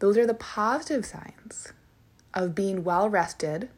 those 0.00 0.18
are 0.18 0.26
the 0.26 0.34
positive 0.34 1.06
signs 1.06 1.72
of 2.32 2.54
being 2.54 2.82
well 2.82 3.08
rested 3.08 3.68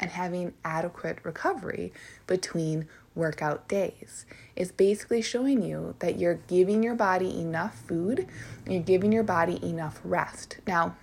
and 0.00 0.10
having 0.10 0.54
adequate 0.64 1.18
recovery 1.24 1.92
between 2.26 2.88
workout 3.18 3.68
days. 3.68 4.24
It's 4.56 4.72
basically 4.72 5.20
showing 5.20 5.62
you 5.62 5.94
that 5.98 6.18
you're 6.18 6.40
giving 6.46 6.82
your 6.82 6.94
body 6.94 7.38
enough 7.38 7.74
food, 7.86 8.26
you're 8.66 8.82
giving 8.82 9.12
your 9.12 9.24
body 9.24 9.58
enough 9.62 10.00
rest. 10.04 10.58
Now, 10.66 10.96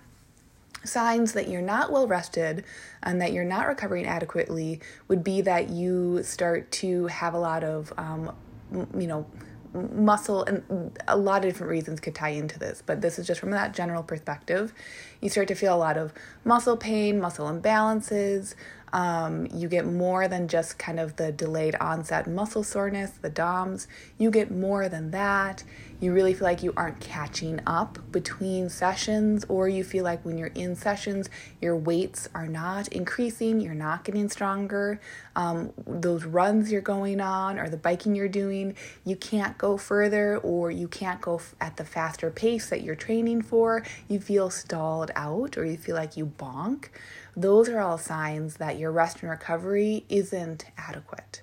signs 0.84 1.32
that 1.32 1.48
you're 1.48 1.62
not 1.62 1.92
well 1.92 2.06
rested 2.06 2.64
and 3.02 3.20
that 3.20 3.32
you're 3.32 3.44
not 3.44 3.66
recovering 3.66 4.06
adequately 4.06 4.80
would 5.08 5.22
be 5.22 5.40
that 5.42 5.68
you 5.70 6.22
start 6.22 6.70
to 6.70 7.06
have 7.06 7.34
a 7.34 7.38
lot 7.38 7.62
of, 7.62 7.92
um, 7.98 8.34
you 8.72 9.06
know, 9.06 9.26
muscle 9.74 10.42
and 10.44 10.98
a 11.06 11.16
lot 11.16 11.44
of 11.44 11.50
different 11.50 11.70
reasons 11.70 12.00
could 12.00 12.14
tie 12.14 12.30
into 12.30 12.58
this 12.58 12.82
but 12.84 13.00
this 13.02 13.18
is 13.18 13.26
just 13.26 13.38
from 13.38 13.50
that 13.50 13.74
general 13.74 14.02
perspective 14.02 14.72
you 15.20 15.28
start 15.28 15.48
to 15.48 15.54
feel 15.54 15.74
a 15.74 15.76
lot 15.76 15.96
of 15.96 16.12
muscle 16.44 16.76
pain 16.76 17.20
muscle 17.20 17.46
imbalances 17.46 18.54
um, 18.92 19.46
you 19.52 19.68
get 19.68 19.86
more 19.86 20.28
than 20.28 20.48
just 20.48 20.78
kind 20.78 21.00
of 21.00 21.16
the 21.16 21.32
delayed 21.32 21.74
onset 21.76 22.26
muscle 22.28 22.62
soreness, 22.62 23.10
the 23.10 23.30
DOMS. 23.30 23.88
You 24.18 24.30
get 24.30 24.50
more 24.50 24.88
than 24.88 25.10
that. 25.10 25.64
You 25.98 26.12
really 26.12 26.34
feel 26.34 26.44
like 26.44 26.62
you 26.62 26.74
aren't 26.76 27.00
catching 27.00 27.60
up 27.66 27.98
between 28.12 28.68
sessions, 28.68 29.46
or 29.48 29.66
you 29.68 29.82
feel 29.82 30.04
like 30.04 30.24
when 30.24 30.36
you're 30.36 30.48
in 30.48 30.76
sessions, 30.76 31.30
your 31.60 31.74
weights 31.74 32.28
are 32.34 32.46
not 32.46 32.88
increasing, 32.88 33.60
you're 33.60 33.74
not 33.74 34.04
getting 34.04 34.28
stronger. 34.28 35.00
Um, 35.34 35.72
those 35.86 36.24
runs 36.24 36.70
you're 36.70 36.82
going 36.82 37.20
on 37.20 37.58
or 37.58 37.70
the 37.70 37.78
biking 37.78 38.14
you're 38.14 38.28
doing, 38.28 38.74
you 39.04 39.16
can't 39.16 39.56
go 39.56 39.78
further, 39.78 40.36
or 40.38 40.70
you 40.70 40.86
can't 40.86 41.20
go 41.20 41.36
f- 41.36 41.54
at 41.60 41.76
the 41.78 41.84
faster 41.84 42.30
pace 42.30 42.68
that 42.68 42.82
you're 42.82 42.94
training 42.94 43.42
for. 43.42 43.82
You 44.06 44.20
feel 44.20 44.50
stalled 44.50 45.10
out, 45.16 45.56
or 45.56 45.64
you 45.64 45.78
feel 45.78 45.96
like 45.96 46.16
you 46.16 46.26
bonk 46.26 46.88
those 47.36 47.68
are 47.68 47.80
all 47.80 47.98
signs 47.98 48.56
that 48.56 48.78
your 48.78 48.90
rest 48.90 49.20
and 49.20 49.30
recovery 49.30 50.06
isn't 50.08 50.64
adequate. 50.78 51.42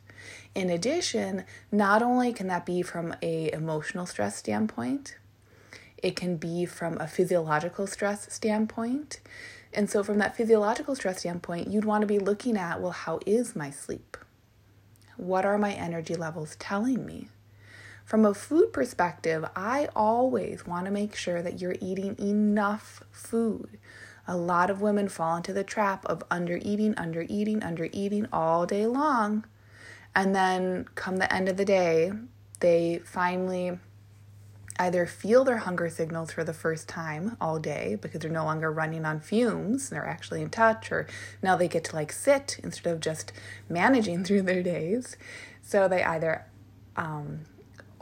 In 0.55 0.69
addition, 0.69 1.45
not 1.71 2.01
only 2.01 2.33
can 2.33 2.47
that 2.47 2.65
be 2.65 2.81
from 2.81 3.15
a 3.21 3.51
emotional 3.51 4.05
stress 4.05 4.35
standpoint, 4.35 5.17
it 5.97 6.15
can 6.15 6.37
be 6.37 6.65
from 6.65 6.97
a 6.97 7.07
physiological 7.07 7.87
stress 7.87 8.31
standpoint. 8.33 9.19
And 9.73 9.89
so 9.89 10.03
from 10.03 10.17
that 10.19 10.35
physiological 10.35 10.95
stress 10.95 11.19
standpoint, 11.19 11.69
you'd 11.69 11.85
want 11.85 12.01
to 12.01 12.07
be 12.07 12.19
looking 12.19 12.57
at, 12.57 12.81
well, 12.81 12.91
how 12.91 13.19
is 13.25 13.55
my 13.55 13.71
sleep? 13.71 14.17
What 15.17 15.45
are 15.45 15.57
my 15.57 15.73
energy 15.73 16.15
levels 16.15 16.55
telling 16.57 17.05
me? 17.05 17.29
From 18.03 18.25
a 18.25 18.33
food 18.33 18.73
perspective, 18.73 19.45
I 19.55 19.87
always 19.95 20.67
want 20.67 20.85
to 20.85 20.91
make 20.91 21.15
sure 21.15 21.41
that 21.41 21.61
you're 21.61 21.75
eating 21.79 22.15
enough 22.19 23.01
food. 23.11 23.79
A 24.27 24.37
lot 24.37 24.69
of 24.69 24.81
women 24.81 25.09
fall 25.09 25.35
into 25.35 25.53
the 25.53 25.63
trap 25.63 26.05
of 26.05 26.23
under 26.31 26.59
eating, 26.61 26.95
under 26.97 27.25
eating, 27.27 27.61
under 27.61 27.89
eating 27.91 28.27
all 28.31 28.65
day 28.65 28.85
long. 28.85 29.45
And 30.15 30.35
then 30.35 30.85
come 30.95 31.17
the 31.17 31.33
end 31.33 31.49
of 31.49 31.57
the 31.57 31.65
day, 31.65 32.11
they 32.59 33.01
finally 33.03 33.79
either 34.79 35.05
feel 35.05 35.43
their 35.43 35.57
hunger 35.57 35.89
signals 35.89 36.31
for 36.31 36.43
the 36.43 36.53
first 36.53 36.87
time 36.87 37.37
all 37.39 37.59
day 37.59 37.97
because 38.01 38.21
they're 38.21 38.31
no 38.31 38.45
longer 38.45 38.71
running 38.71 39.05
on 39.05 39.19
fumes, 39.19 39.89
they're 39.89 40.05
actually 40.05 40.41
in 40.41 40.49
touch, 40.49 40.91
or 40.91 41.07
now 41.41 41.55
they 41.55 41.67
get 41.67 41.83
to 41.83 41.95
like 41.95 42.11
sit 42.11 42.59
instead 42.63 42.91
of 42.93 42.99
just 42.99 43.31
managing 43.69 44.23
through 44.25 44.41
their 44.43 44.63
days. 44.63 45.17
So 45.61 45.87
they 45.87 46.03
either 46.03 46.45
um, 46.95 47.41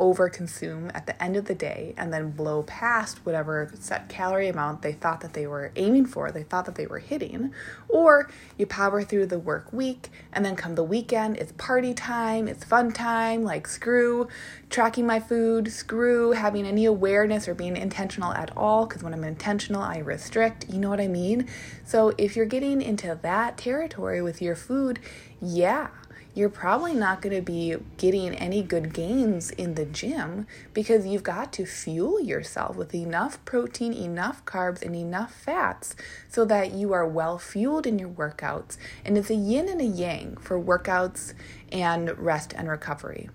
overconsume 0.02 0.90
at 0.96 1.06
the 1.06 1.24
end 1.24 1.38
of 1.38 1.46
the 1.46 1.54
day 1.54 1.94
and 1.96 2.12
then 2.12 2.32
blow 2.32 2.64
past 2.64 3.24
whatever 3.24 3.72
set 3.80 4.10
calorie 4.10 4.50
amount 4.50 4.82
they 4.82 4.92
thought 4.92 5.22
that 5.22 5.34
they 5.34 5.46
were 5.46 5.72
aiming 5.76 6.08
for, 6.08 6.32
they 6.32 6.42
thought 6.42 6.66
that 6.66 6.74
they 6.74 6.88
were 6.88 6.98
hitting, 6.98 7.54
or 7.88 8.30
you 8.58 8.66
power 8.66 9.04
through 9.04 9.28
the 9.28 9.38
work 9.38 9.72
week 9.72 10.10
and 10.34 10.44
then 10.44 10.56
come 10.56 10.74
the 10.74 10.84
weekend, 10.84 11.38
it's 11.38 11.52
party 11.54 11.94
time, 11.94 12.48
it's 12.48 12.64
fun 12.64 12.92
time, 12.92 13.44
like 13.44 13.68
screw 13.68 14.28
tracking 14.72 15.06
my 15.06 15.20
food, 15.20 15.72
screw 15.72 16.32
having 16.32 16.66
any 16.66 16.86
awareness 16.86 17.48
or 17.48 17.54
being 17.54 17.78
intentional 17.78 18.34
at 18.34 18.56
all 18.58 18.88
because 18.88 19.04
when 19.04 19.14
I'm 19.14 19.24
intentional, 19.24 19.84
I 19.84 20.00
restrict, 20.00 20.68
you 20.68 20.80
know 20.80 20.90
what 20.90 21.00
I 21.00 21.08
mean? 21.08 21.48
So 21.86 22.14
if 22.18 22.36
you're 22.36 22.46
getting 22.46 22.82
into 22.82 23.20
that 23.22 23.58
territory 23.58 24.22
with 24.22 24.42
your 24.42 24.56
food, 24.56 25.00
yeah, 25.42 25.90
you're 26.34 26.50
probably 26.50 26.94
not 26.94 27.22
going 27.22 27.36
to 27.36 27.42
be 27.42 27.76
getting 27.98 28.34
any 28.36 28.62
good 28.62 28.94
gains 28.94 29.52
in 29.52 29.76
the 29.76 29.86
gym 29.86 30.48
because 30.74 31.06
you've 31.06 31.24
got 31.24 31.52
to 31.54 31.66
fuel 31.66 32.22
yourself 32.22 32.76
with 32.76 32.96
enough 32.96 33.44
protein, 33.44 33.94
enough 33.94 34.46
carbs, 34.46 34.82
and 34.82 34.96
enough 34.96 35.34
fats 35.34 35.96
so 36.30 36.46
that 36.46 36.74
you 36.74 36.94
are 36.94 37.06
well 37.06 37.38
fueled 37.38 37.86
in 37.86 38.00
your 38.00 38.10
workouts. 38.10 38.78
And 39.04 39.18
it's 39.18 39.30
a 39.30 39.36
yin 39.36 39.68
and 39.68 39.82
a 39.82 39.86
yang 39.86 40.38
for 40.38 40.62
workouts 40.62 41.34
and 41.72 42.18
rest 42.18 42.54
and 42.56 42.70
recovery. 42.70 43.30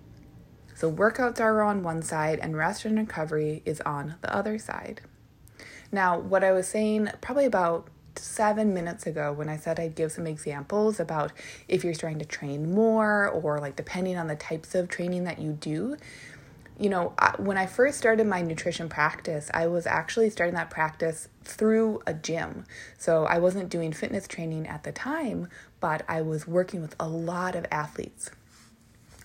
So, 0.75 0.93
workouts 0.93 1.41
are 1.41 1.63
on 1.63 1.83
one 1.83 2.03
side, 2.03 2.39
and 2.43 2.55
rest 2.55 2.85
and 2.85 2.99
recovery 2.99 3.63
is 3.65 3.81
on 3.83 4.17
the 4.21 4.35
other 4.35 4.59
side. 4.59 5.01
Now, 5.91 6.19
what 6.19 6.45
I 6.45 6.53
was 6.53 6.69
saying 6.69 7.11
probably 7.23 7.47
about 7.47 7.89
seven 8.19 8.75
minutes 8.75 9.07
ago 9.07 9.33
when 9.33 9.49
I 9.49 9.57
said 9.57 9.79
I'd 9.79 9.95
give 9.95 10.13
some 10.13 10.27
examples 10.27 11.01
about 11.01 11.33
if 11.69 11.85
you're 11.85 11.95
starting 11.95 12.19
to 12.19 12.25
train 12.25 12.73
more 12.73 13.29
or 13.29 13.59
like 13.59 13.77
depending 13.77 14.17
on 14.17 14.27
the 14.27 14.37
types 14.37 14.75
of 14.75 14.89
training 14.89 15.25
that 15.25 15.39
you 15.39 15.53
do. 15.53 15.97
You 16.79 16.91
know, 16.91 17.15
when 17.39 17.57
I 17.57 17.65
first 17.65 17.97
started 17.97 18.27
my 18.27 18.43
nutrition 18.43 18.91
practice, 18.91 19.51
I 19.55 19.67
was 19.67 19.87
actually 19.87 20.29
starting 20.29 20.55
that 20.57 20.69
practice 20.69 21.29
through 21.43 22.03
a 22.07 22.13
gym. 22.13 22.67
So 22.99 23.25
I 23.25 23.39
wasn't 23.39 23.71
doing 23.71 23.93
fitness 23.93 24.29
training 24.29 24.67
at 24.67 24.85
the 24.85 24.93
time, 24.93 25.49
but 25.81 26.03
I 26.07 26.21
was 26.21 26.47
working 26.47 26.83
with 26.83 26.95
a 27.01 27.09
lot 27.09 27.57
of 27.57 27.65
athletes 27.71 28.31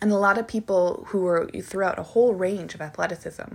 and 0.01 0.11
a 0.11 0.17
lot 0.17 0.37
of 0.37 0.47
people 0.47 1.05
who 1.09 1.21
were 1.21 1.47
throughout 1.61 1.99
a 1.99 2.03
whole 2.03 2.33
range 2.33 2.73
of 2.73 2.81
athleticism 2.81 3.53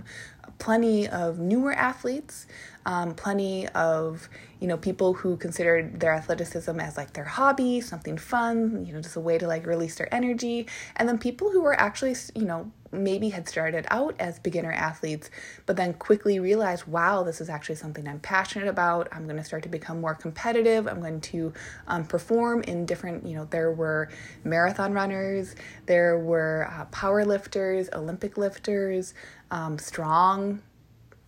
plenty 0.59 1.07
of 1.07 1.39
newer 1.39 1.73
athletes 1.73 2.47
um, 2.87 3.15
plenty 3.15 3.67
of 3.69 4.29
you 4.61 4.67
know 4.67 4.77
people 4.77 5.13
who 5.13 5.35
considered 5.35 5.99
their 5.99 6.13
athleticism 6.13 6.79
as 6.79 6.95
like 6.95 7.11
their 7.13 7.25
hobby 7.25 7.81
something 7.81 8.17
fun 8.17 8.85
you 8.85 8.93
know 8.93 9.01
just 9.01 9.17
a 9.17 9.19
way 9.19 9.37
to 9.37 9.45
like 9.45 9.67
release 9.67 9.95
their 9.95 10.11
energy. 10.13 10.67
And 10.95 11.07
then 11.07 11.17
people 11.19 11.51
who 11.51 11.61
were 11.61 11.77
actually 11.79 12.15
you 12.33 12.45
know 12.45 12.71
maybe 12.91 13.29
had 13.29 13.47
started 13.47 13.85
out 13.89 14.15
as 14.19 14.39
beginner 14.39 14.71
athletes 14.71 15.29
but 15.65 15.75
then 15.75 15.93
quickly 15.93 16.39
realized 16.39 16.85
wow 16.87 17.23
this 17.23 17.41
is 17.41 17.49
actually 17.49 17.75
something 17.75 18.07
i'm 18.07 18.19
passionate 18.19 18.67
about 18.67 19.07
i'm 19.11 19.25
going 19.25 19.37
to 19.37 19.43
start 19.43 19.63
to 19.63 19.69
become 19.69 19.99
more 20.01 20.15
competitive 20.15 20.87
i'm 20.87 20.99
going 20.99 21.21
to 21.21 21.51
um, 21.87 22.05
perform 22.05 22.61
in 22.63 22.85
different 22.85 23.25
you 23.25 23.35
know 23.35 23.45
there 23.45 23.71
were 23.71 24.09
marathon 24.43 24.93
runners 24.93 25.55
there 25.85 26.17
were 26.19 26.67
uh, 26.71 26.85
power 26.85 27.25
lifters 27.25 27.89
olympic 27.93 28.37
lifters 28.37 29.13
um, 29.51 29.77
strong 29.77 30.61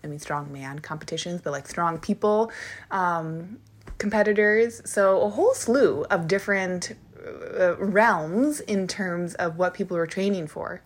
I 0.03 0.07
mean, 0.07 0.19
strong 0.19 0.51
man 0.51 0.79
competitions, 0.79 1.41
but 1.41 1.51
like 1.51 1.67
strong 1.67 1.99
people 1.99 2.51
um, 2.91 3.59
competitors. 3.97 4.81
So 4.85 5.21
a 5.21 5.29
whole 5.29 5.53
slew 5.53 6.05
of 6.05 6.27
different 6.27 6.93
uh, 7.59 7.75
realms 7.77 8.61
in 8.61 8.87
terms 8.87 9.35
of 9.35 9.57
what 9.57 9.73
people 9.73 9.97
were 9.97 10.07
training 10.07 10.47
for. 10.47 10.81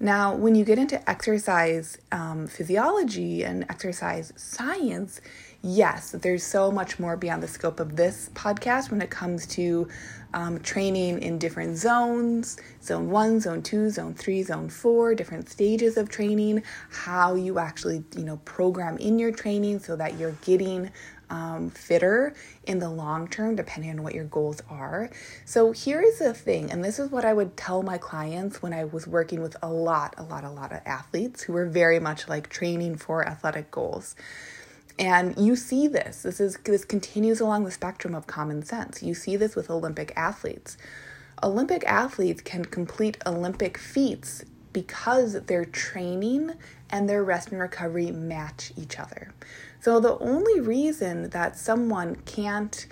Now, 0.00 0.34
when 0.34 0.54
you 0.54 0.64
get 0.64 0.78
into 0.78 1.10
exercise 1.10 1.98
um, 2.12 2.46
physiology 2.46 3.42
and 3.42 3.64
exercise 3.68 4.32
science, 4.36 5.20
yes, 5.60 6.12
there's 6.12 6.44
so 6.44 6.70
much 6.70 7.00
more 7.00 7.16
beyond 7.16 7.42
the 7.42 7.48
scope 7.48 7.80
of 7.80 7.96
this 7.96 8.30
podcast 8.34 8.92
when 8.92 9.02
it 9.02 9.10
comes 9.10 9.44
to 9.48 9.88
um, 10.34 10.60
training 10.60 11.20
in 11.20 11.38
different 11.38 11.76
zones 11.76 12.58
zone 12.80 13.10
one, 13.10 13.40
zone 13.40 13.60
two, 13.60 13.90
zone 13.90 14.14
three, 14.14 14.42
zone 14.42 14.68
four, 14.68 15.16
different 15.16 15.48
stages 15.48 15.96
of 15.96 16.08
training, 16.08 16.62
how 16.90 17.34
you 17.34 17.58
actually, 17.58 18.04
you 18.16 18.22
know, 18.22 18.36
program 18.44 18.96
in 18.98 19.18
your 19.18 19.32
training 19.32 19.80
so 19.80 19.96
that 19.96 20.16
you're 20.16 20.36
getting 20.44 20.90
um, 21.30 21.70
fitter 21.70 22.34
in 22.64 22.78
the 22.78 22.90
long 22.90 23.28
term, 23.28 23.56
depending 23.56 23.90
on 23.90 24.02
what 24.02 24.14
your 24.14 24.24
goals 24.24 24.62
are. 24.68 25.10
So, 25.44 25.72
here 25.72 26.00
is 26.00 26.18
the 26.18 26.34
thing, 26.34 26.70
and 26.70 26.84
this 26.84 26.98
is 26.98 27.10
what 27.10 27.24
I 27.24 27.32
would 27.32 27.56
tell 27.56 27.82
my 27.82 27.98
clients 27.98 28.62
when 28.62 28.72
I 28.72 28.84
was 28.84 29.06
working 29.06 29.40
with 29.40 29.56
a 29.62 29.68
lot, 29.68 30.14
a 30.18 30.22
lot, 30.22 30.44
a 30.44 30.50
lot 30.50 30.72
of 30.72 30.80
athletes 30.84 31.42
who 31.42 31.52
were 31.52 31.66
very 31.66 31.98
much 31.98 32.28
like 32.28 32.48
training 32.48 32.96
for 32.96 33.26
athletic 33.26 33.70
goals. 33.70 34.16
And 34.98 35.38
you 35.38 35.54
see 35.54 35.86
this. 35.86 36.22
This 36.22 36.40
is 36.40 36.58
this 36.64 36.84
continues 36.84 37.40
along 37.40 37.64
the 37.64 37.70
spectrum 37.70 38.14
of 38.14 38.26
common 38.26 38.64
sense. 38.64 39.02
You 39.02 39.14
see 39.14 39.36
this 39.36 39.54
with 39.54 39.70
Olympic 39.70 40.12
athletes. 40.16 40.76
Olympic 41.42 41.84
athletes 41.84 42.40
can 42.40 42.64
complete 42.64 43.16
Olympic 43.24 43.78
feats 43.78 44.44
because 44.72 45.34
their 45.44 45.64
training 45.64 46.52
and 46.90 47.08
their 47.08 47.22
rest 47.22 47.50
and 47.50 47.60
recovery 47.60 48.10
match 48.10 48.72
each 48.76 48.98
other. 48.98 49.32
So 49.80 50.00
the 50.00 50.18
only 50.18 50.60
reason 50.60 51.30
that 51.30 51.56
someone 51.56 52.16
can't 52.26 52.86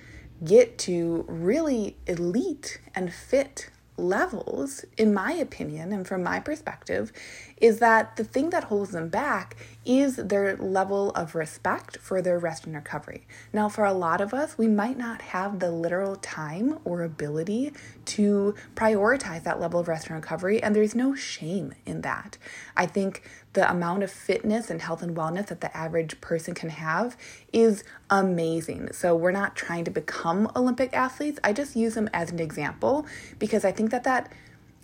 get 0.45 0.79
to 0.79 1.25
really 1.29 1.97
elite 2.07 2.81
and 2.95 3.13
fit 3.13 3.71
levels, 3.99 4.85
in 4.99 5.15
my 5.15 5.33
opinion 5.33 5.93
and 5.93 6.07
from 6.07 6.23
my 6.23 6.39
perspective, 6.39 7.13
is 7.57 7.79
that 7.79 8.17
the 8.17 8.25
thing 8.25 8.51
that 8.51 8.65
holds 8.65 8.91
them 8.91 9.09
back 9.09 9.57
is 9.85 10.17
their 10.17 10.57
level 10.57 11.11
of 11.13 11.35
respect 11.35 11.97
for 11.97 12.21
their 12.21 12.39
rest 12.39 12.67
and 12.67 12.75
recovery. 12.75 13.27
Now, 13.53 13.69
for 13.69 13.85
a 13.85 13.95
lot 13.95 14.21
of 14.21 14.35
us, 14.35 14.59
we 14.59 14.69
might 14.69 14.99
not 14.99 15.23
have 15.23 15.59
the 15.59 15.71
literal 15.71 16.17
time 16.17 16.79
or 16.85 17.03
ability 17.03 17.73
to 18.07 18.55
prioritize 18.75 19.45
that 19.45 19.61
level 19.61 19.81
of 19.81 19.89
rest 19.89 20.09
and 20.09 20.17
recovery, 20.17 20.63
and 20.63 20.77
there's 20.77 20.95
no 20.95 21.15
shame 21.15 21.75
in 21.87 22.03
that. 22.03 22.37
I 22.77 22.85
think 22.87 23.23
the 23.57 23.69
amount 23.71 24.03
of 24.03 24.11
fitness 24.11 24.69
and 24.69 24.83
health 24.83 25.03
and 25.03 25.17
wellness 25.17 25.47
that 25.47 25.63
the 25.63 25.75
average 25.75 26.21
person 26.21 26.53
can 26.53 26.69
have 26.69 27.17
is 27.55 27.83
amazing. 28.11 28.93
So, 28.93 29.17
we're 29.17 29.33
not 29.33 29.57
trying 29.57 29.85
to 29.87 29.91
become 29.91 30.53
Olympic 30.55 30.93
athletes. 30.93 31.41
I 31.43 31.55
just 31.55 31.75
use 31.75 31.95
them 31.95 32.11
as 32.13 32.31
an 32.31 32.39
example 32.39 33.07
because 33.39 33.65
I 33.65 33.73
think 33.73 33.91
that 33.93 34.05
that 34.05 34.31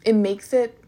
it 0.07 0.15
makes 0.15 0.55
it 0.55 0.83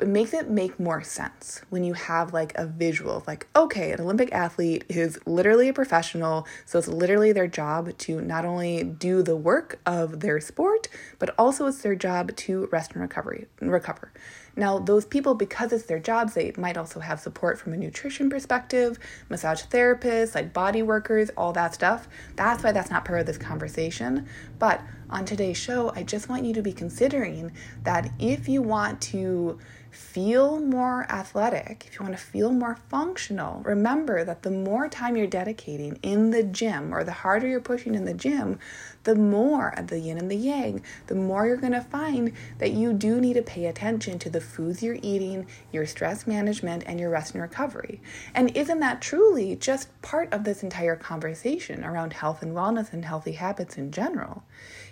it 0.00 0.08
makes 0.08 0.34
it 0.34 0.50
make 0.50 0.80
more 0.80 1.02
sense 1.02 1.62
when 1.70 1.84
you 1.84 1.92
have 1.92 2.32
like 2.32 2.52
a 2.56 2.66
visual 2.66 3.16
of 3.16 3.26
like 3.28 3.46
okay 3.54 3.92
an 3.92 4.00
olympic 4.00 4.32
athlete 4.32 4.84
is 4.88 5.18
literally 5.24 5.68
a 5.68 5.72
professional 5.72 6.46
so 6.66 6.78
it's 6.78 6.88
literally 6.88 7.30
their 7.30 7.46
job 7.46 7.96
to 7.96 8.20
not 8.20 8.44
only 8.44 8.82
do 8.82 9.22
the 9.22 9.36
work 9.36 9.78
of 9.86 10.20
their 10.20 10.40
sport 10.40 10.88
but 11.20 11.32
also 11.38 11.66
it's 11.66 11.82
their 11.82 11.94
job 11.94 12.34
to 12.34 12.68
rest 12.72 12.92
and 12.92 13.02
recovery 13.02 13.46
recover 13.60 14.12
now 14.56 14.78
those 14.78 15.04
people 15.04 15.34
because 15.34 15.72
it's 15.72 15.84
their 15.84 15.98
jobs 15.98 16.34
they 16.34 16.52
might 16.56 16.76
also 16.76 17.00
have 17.00 17.20
support 17.20 17.58
from 17.58 17.72
a 17.72 17.76
nutrition 17.76 18.30
perspective 18.30 18.98
massage 19.28 19.62
therapists 19.64 20.34
like 20.34 20.52
body 20.52 20.82
workers 20.82 21.30
all 21.36 21.52
that 21.52 21.74
stuff. 21.74 22.08
That's 22.36 22.62
why 22.62 22.72
that's 22.72 22.90
not 22.90 23.04
part 23.04 23.20
of 23.20 23.26
this 23.26 23.38
conversation. 23.38 24.28
But 24.58 24.80
on 25.10 25.26
today's 25.26 25.58
show 25.58 25.92
i 25.94 26.02
just 26.02 26.30
want 26.30 26.44
you 26.44 26.54
to 26.54 26.62
be 26.62 26.72
considering 26.72 27.52
that 27.82 28.10
if 28.18 28.48
you 28.48 28.62
want 28.62 29.00
to 29.02 29.58
feel 29.94 30.60
more 30.60 31.06
athletic, 31.08 31.84
if 31.86 31.94
you 31.94 32.04
want 32.04 32.16
to 32.16 32.22
feel 32.22 32.50
more 32.50 32.76
functional, 32.88 33.60
remember 33.64 34.24
that 34.24 34.42
the 34.42 34.50
more 34.50 34.88
time 34.88 35.16
you're 35.16 35.26
dedicating 35.26 35.98
in 36.02 36.30
the 36.30 36.42
gym 36.42 36.92
or 36.92 37.04
the 37.04 37.12
harder 37.12 37.46
you're 37.46 37.60
pushing 37.60 37.94
in 37.94 38.04
the 38.04 38.14
gym, 38.14 38.58
the 39.04 39.14
more 39.14 39.68
of 39.78 39.86
the 39.86 39.98
yin 39.98 40.18
and 40.18 40.30
the 40.30 40.36
yang, 40.36 40.82
the 41.06 41.14
more 41.14 41.46
you're 41.46 41.56
going 41.56 41.72
to 41.72 41.80
find 41.80 42.32
that 42.58 42.72
you 42.72 42.92
do 42.92 43.20
need 43.20 43.34
to 43.34 43.42
pay 43.42 43.66
attention 43.66 44.18
to 44.18 44.30
the 44.30 44.40
foods 44.40 44.82
you're 44.82 44.98
eating, 45.02 45.46
your 45.72 45.86
stress 45.86 46.26
management, 46.26 46.82
and 46.86 46.98
your 46.98 47.10
rest 47.10 47.34
and 47.34 47.42
recovery. 47.42 48.00
And 48.34 48.54
isn't 48.56 48.80
that 48.80 49.00
truly 49.00 49.56
just 49.56 49.88
part 50.02 50.32
of 50.32 50.44
this 50.44 50.62
entire 50.62 50.96
conversation 50.96 51.84
around 51.84 52.14
health 52.14 52.42
and 52.42 52.54
wellness 52.54 52.92
and 52.92 53.04
healthy 53.04 53.32
habits 53.32 53.76
in 53.78 53.92
general? 53.92 54.42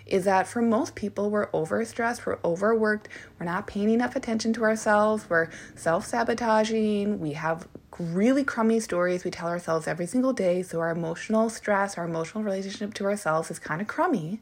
is 0.04 0.25
that 0.25 0.47
for 0.47 0.61
most 0.61 0.95
people, 0.95 1.31
we're 1.31 1.47
overstressed, 1.50 2.26
we're 2.26 2.38
overworked, 2.45 3.09
we're 3.38 3.47
not 3.47 3.66
paying 3.66 3.90
enough 3.90 4.16
attention 4.16 4.52
to 4.52 4.64
ourselves, 4.64 5.26
we're 5.28 5.49
self 5.75 6.07
sabotaging, 6.07 7.21
we 7.21 7.33
have 7.33 7.69
really 7.99 8.45
crummy 8.45 8.81
stories 8.81 9.25
we 9.25 9.31
tell 9.31 9.49
ourselves 9.49 9.87
every 9.87 10.07
single 10.07 10.33
day. 10.33 10.63
So 10.63 10.81
our 10.81 10.91
emotional 10.91 11.51
stress, 11.51 11.99
our 11.99 12.05
emotional 12.05 12.45
relationship 12.45 12.95
to 12.95 13.05
ourselves 13.05 13.51
is 13.51 13.59
kind 13.59 13.81
of 13.81 13.87
crummy. 13.87 14.41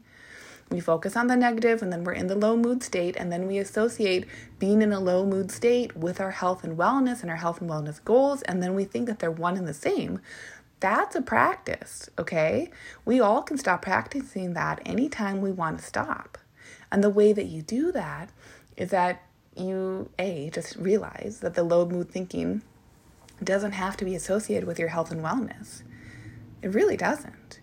We 0.69 0.79
focus 0.79 1.17
on 1.17 1.27
the 1.27 1.35
negative 1.35 1.81
and 1.81 1.91
then 1.91 2.05
we're 2.05 2.13
in 2.13 2.27
the 2.27 2.35
low 2.35 2.55
mood 2.55 2.81
state, 2.81 3.17
and 3.17 3.29
then 3.29 3.45
we 3.45 3.57
associate 3.57 4.25
being 4.57 4.81
in 4.81 4.93
a 4.93 5.01
low 5.01 5.25
mood 5.25 5.51
state 5.51 5.97
with 5.97 6.21
our 6.21 6.31
health 6.31 6.63
and 6.63 6.77
wellness 6.77 7.21
and 7.21 7.29
our 7.29 7.35
health 7.35 7.59
and 7.59 7.69
wellness 7.69 8.01
goals, 8.03 8.41
and 8.43 8.63
then 8.63 8.73
we 8.73 8.85
think 8.85 9.07
that 9.07 9.19
they're 9.19 9.29
one 9.29 9.57
and 9.57 9.67
the 9.67 9.73
same. 9.73 10.21
That's 10.79 11.15
a 11.15 11.21
practice, 11.21 12.09
okay? 12.17 12.69
We 13.03 13.19
all 13.19 13.41
can 13.41 13.57
stop 13.57 13.81
practicing 13.81 14.53
that 14.53 14.81
anytime 14.85 15.41
we 15.41 15.51
want 15.51 15.79
to 15.79 15.85
stop. 15.85 16.37
And 16.89 17.03
the 17.03 17.09
way 17.09 17.33
that 17.33 17.47
you 17.47 17.61
do 17.61 17.91
that 17.91 18.29
is 18.77 18.91
that 18.91 19.23
you, 19.55 20.09
A, 20.17 20.49
just 20.51 20.77
realize 20.77 21.41
that 21.41 21.53
the 21.53 21.63
low 21.63 21.85
mood 21.85 22.09
thinking 22.09 22.61
doesn't 23.43 23.73
have 23.73 23.97
to 23.97 24.05
be 24.05 24.15
associated 24.15 24.67
with 24.67 24.79
your 24.79 24.89
health 24.89 25.11
and 25.11 25.23
wellness. 25.23 25.83
It 26.61 26.73
really 26.73 26.97
doesn't. 26.97 27.59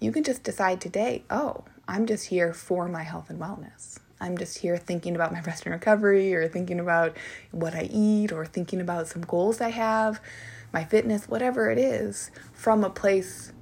You 0.00 0.12
can 0.12 0.24
just 0.24 0.42
decide 0.42 0.80
today, 0.80 1.24
oh, 1.30 1.64
I'm 1.86 2.06
just 2.06 2.26
here 2.26 2.52
for 2.52 2.88
my 2.88 3.02
health 3.02 3.30
and 3.30 3.40
wellness. 3.40 3.98
I'm 4.20 4.38
just 4.38 4.58
here 4.58 4.76
thinking 4.76 5.14
about 5.14 5.32
my 5.32 5.40
rest 5.46 5.66
and 5.66 5.74
recovery 5.74 6.34
or 6.34 6.48
thinking 6.48 6.80
about 6.80 7.16
what 7.50 7.74
I 7.74 7.88
eat 7.92 8.32
or 8.32 8.46
thinking 8.46 8.80
about 8.80 9.08
some 9.08 9.22
goals 9.22 9.60
I 9.60 9.70
have 9.70 10.20
my 10.74 10.84
fitness, 10.84 11.28
whatever 11.28 11.70
it 11.70 11.78
is, 11.78 12.32
from 12.52 12.82
a 12.82 12.90
place 12.90 13.52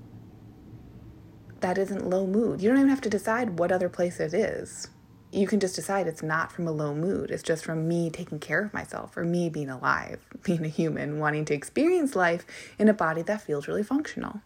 that 1.60 1.76
isn't 1.76 2.08
low 2.08 2.26
mood. 2.26 2.62
You 2.62 2.70
don't 2.70 2.78
even 2.78 2.88
have 2.88 3.02
to 3.02 3.10
decide 3.10 3.58
what 3.58 3.70
other 3.70 3.90
place 3.90 4.18
it 4.18 4.32
is. 4.32 4.88
You 5.32 5.46
can 5.46 5.60
just 5.60 5.74
decide 5.74 6.06
it's 6.06 6.22
not 6.22 6.52
from 6.52 6.68
a 6.68 6.72
low 6.72 6.94
mood. 6.94 7.30
It's 7.30 7.42
just 7.42 7.64
from 7.64 7.88
me 7.88 8.10
taking 8.10 8.38
care 8.38 8.62
of 8.62 8.74
myself 8.74 9.16
or 9.16 9.24
me 9.24 9.48
being 9.48 9.70
alive, 9.70 10.20
being 10.42 10.64
a 10.64 10.68
human, 10.68 11.18
wanting 11.18 11.44
to 11.46 11.54
experience 11.54 12.14
life 12.14 12.44
in 12.78 12.88
a 12.88 12.94
body 12.94 13.22
that 13.22 13.42
feels 13.42 13.66
really 13.66 13.82
functional. 13.82 14.42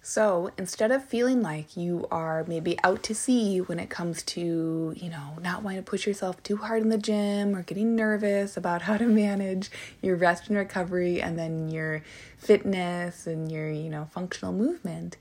So 0.00 0.52
instead 0.56 0.90
of 0.90 1.04
feeling 1.04 1.42
like 1.42 1.76
you 1.76 2.06
are 2.10 2.42
maybe 2.48 2.78
out 2.82 3.02
to 3.04 3.14
sea 3.14 3.58
when 3.58 3.78
it 3.78 3.90
comes 3.90 4.22
to, 4.22 4.94
you 4.96 5.10
know, 5.10 5.36
not 5.42 5.62
wanting 5.62 5.84
to 5.84 5.90
push 5.90 6.06
yourself 6.06 6.42
too 6.42 6.56
hard 6.56 6.82
in 6.82 6.88
the 6.88 6.96
gym 6.96 7.54
or 7.54 7.62
getting 7.62 7.94
nervous 7.94 8.56
about 8.56 8.82
how 8.88 8.96
to 8.96 9.06
manage 9.06 9.70
your 10.00 10.16
rest 10.16 10.48
and 10.48 10.56
recovery 10.56 11.20
and 11.20 11.38
then 11.38 11.68
your 11.68 12.02
fitness 12.38 13.26
and 13.26 13.52
your, 13.52 13.70
you 13.70 13.90
know, 13.90 14.08
functional 14.10 14.54
movement, 14.54 15.18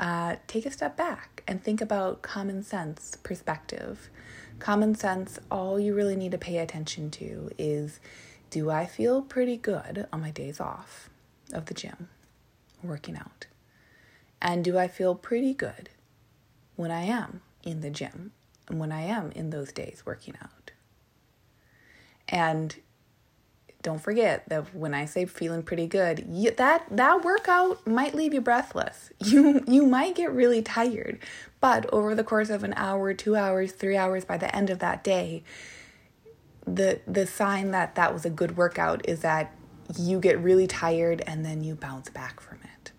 uh, 0.00 0.36
take 0.46 0.64
a 0.64 0.70
step 0.70 0.96
back 0.96 1.44
and 1.46 1.62
think 1.62 1.82
about 1.82 2.22
common 2.22 2.62
sense 2.62 3.18
perspective. 3.22 4.08
Common 4.58 4.94
sense, 4.94 5.38
all 5.50 5.78
you 5.78 5.94
really 5.94 6.16
need 6.16 6.32
to 6.32 6.38
pay 6.38 6.56
attention 6.56 7.10
to 7.10 7.50
is 7.58 8.00
do 8.48 8.70
I 8.70 8.86
feel 8.86 9.20
pretty 9.20 9.58
good 9.58 10.06
on 10.10 10.22
my 10.22 10.30
days 10.30 10.58
off 10.58 11.10
of 11.52 11.66
the 11.66 11.74
gym, 11.74 12.08
working 12.82 13.14
out? 13.14 13.46
And 14.40 14.64
do 14.64 14.78
I 14.78 14.88
feel 14.88 15.14
pretty 15.14 15.52
good 15.52 15.90
when 16.76 16.90
I 16.90 17.02
am 17.02 17.42
in 17.62 17.82
the 17.82 17.90
gym 17.90 18.32
and 18.68 18.80
when 18.80 18.90
I 18.90 19.02
am 19.02 19.30
in 19.32 19.50
those 19.50 19.70
days 19.70 20.02
working 20.06 20.34
out? 20.42 20.70
And 22.26 22.74
don't 23.82 24.00
forget 24.00 24.48
that 24.48 24.74
when 24.74 24.92
I 24.92 25.06
say 25.06 25.24
feeling 25.24 25.62
pretty 25.62 25.86
good, 25.86 26.26
you, 26.28 26.50
that 26.52 26.84
that 26.90 27.24
workout 27.24 27.86
might 27.86 28.14
leave 28.14 28.34
you 28.34 28.40
breathless. 28.40 29.10
You 29.24 29.64
you 29.66 29.86
might 29.86 30.14
get 30.14 30.32
really 30.32 30.62
tired, 30.62 31.18
but 31.60 31.86
over 31.92 32.14
the 32.14 32.24
course 32.24 32.50
of 32.50 32.64
an 32.64 32.74
hour, 32.76 33.14
2 33.14 33.36
hours, 33.36 33.72
3 33.72 33.96
hours 33.96 34.24
by 34.24 34.36
the 34.36 34.54
end 34.54 34.70
of 34.70 34.80
that 34.80 35.04
day, 35.04 35.44
the 36.66 37.00
the 37.06 37.26
sign 37.26 37.70
that 37.70 37.94
that 37.94 38.12
was 38.12 38.24
a 38.24 38.30
good 38.30 38.56
workout 38.56 39.08
is 39.08 39.20
that 39.20 39.54
you 39.98 40.20
get 40.20 40.38
really 40.38 40.66
tired 40.66 41.22
and 41.26 41.44
then 41.44 41.64
you 41.64 41.74
bounce 41.74 42.10
back 42.10 42.40
from 42.40 42.58
it. 42.62 42.92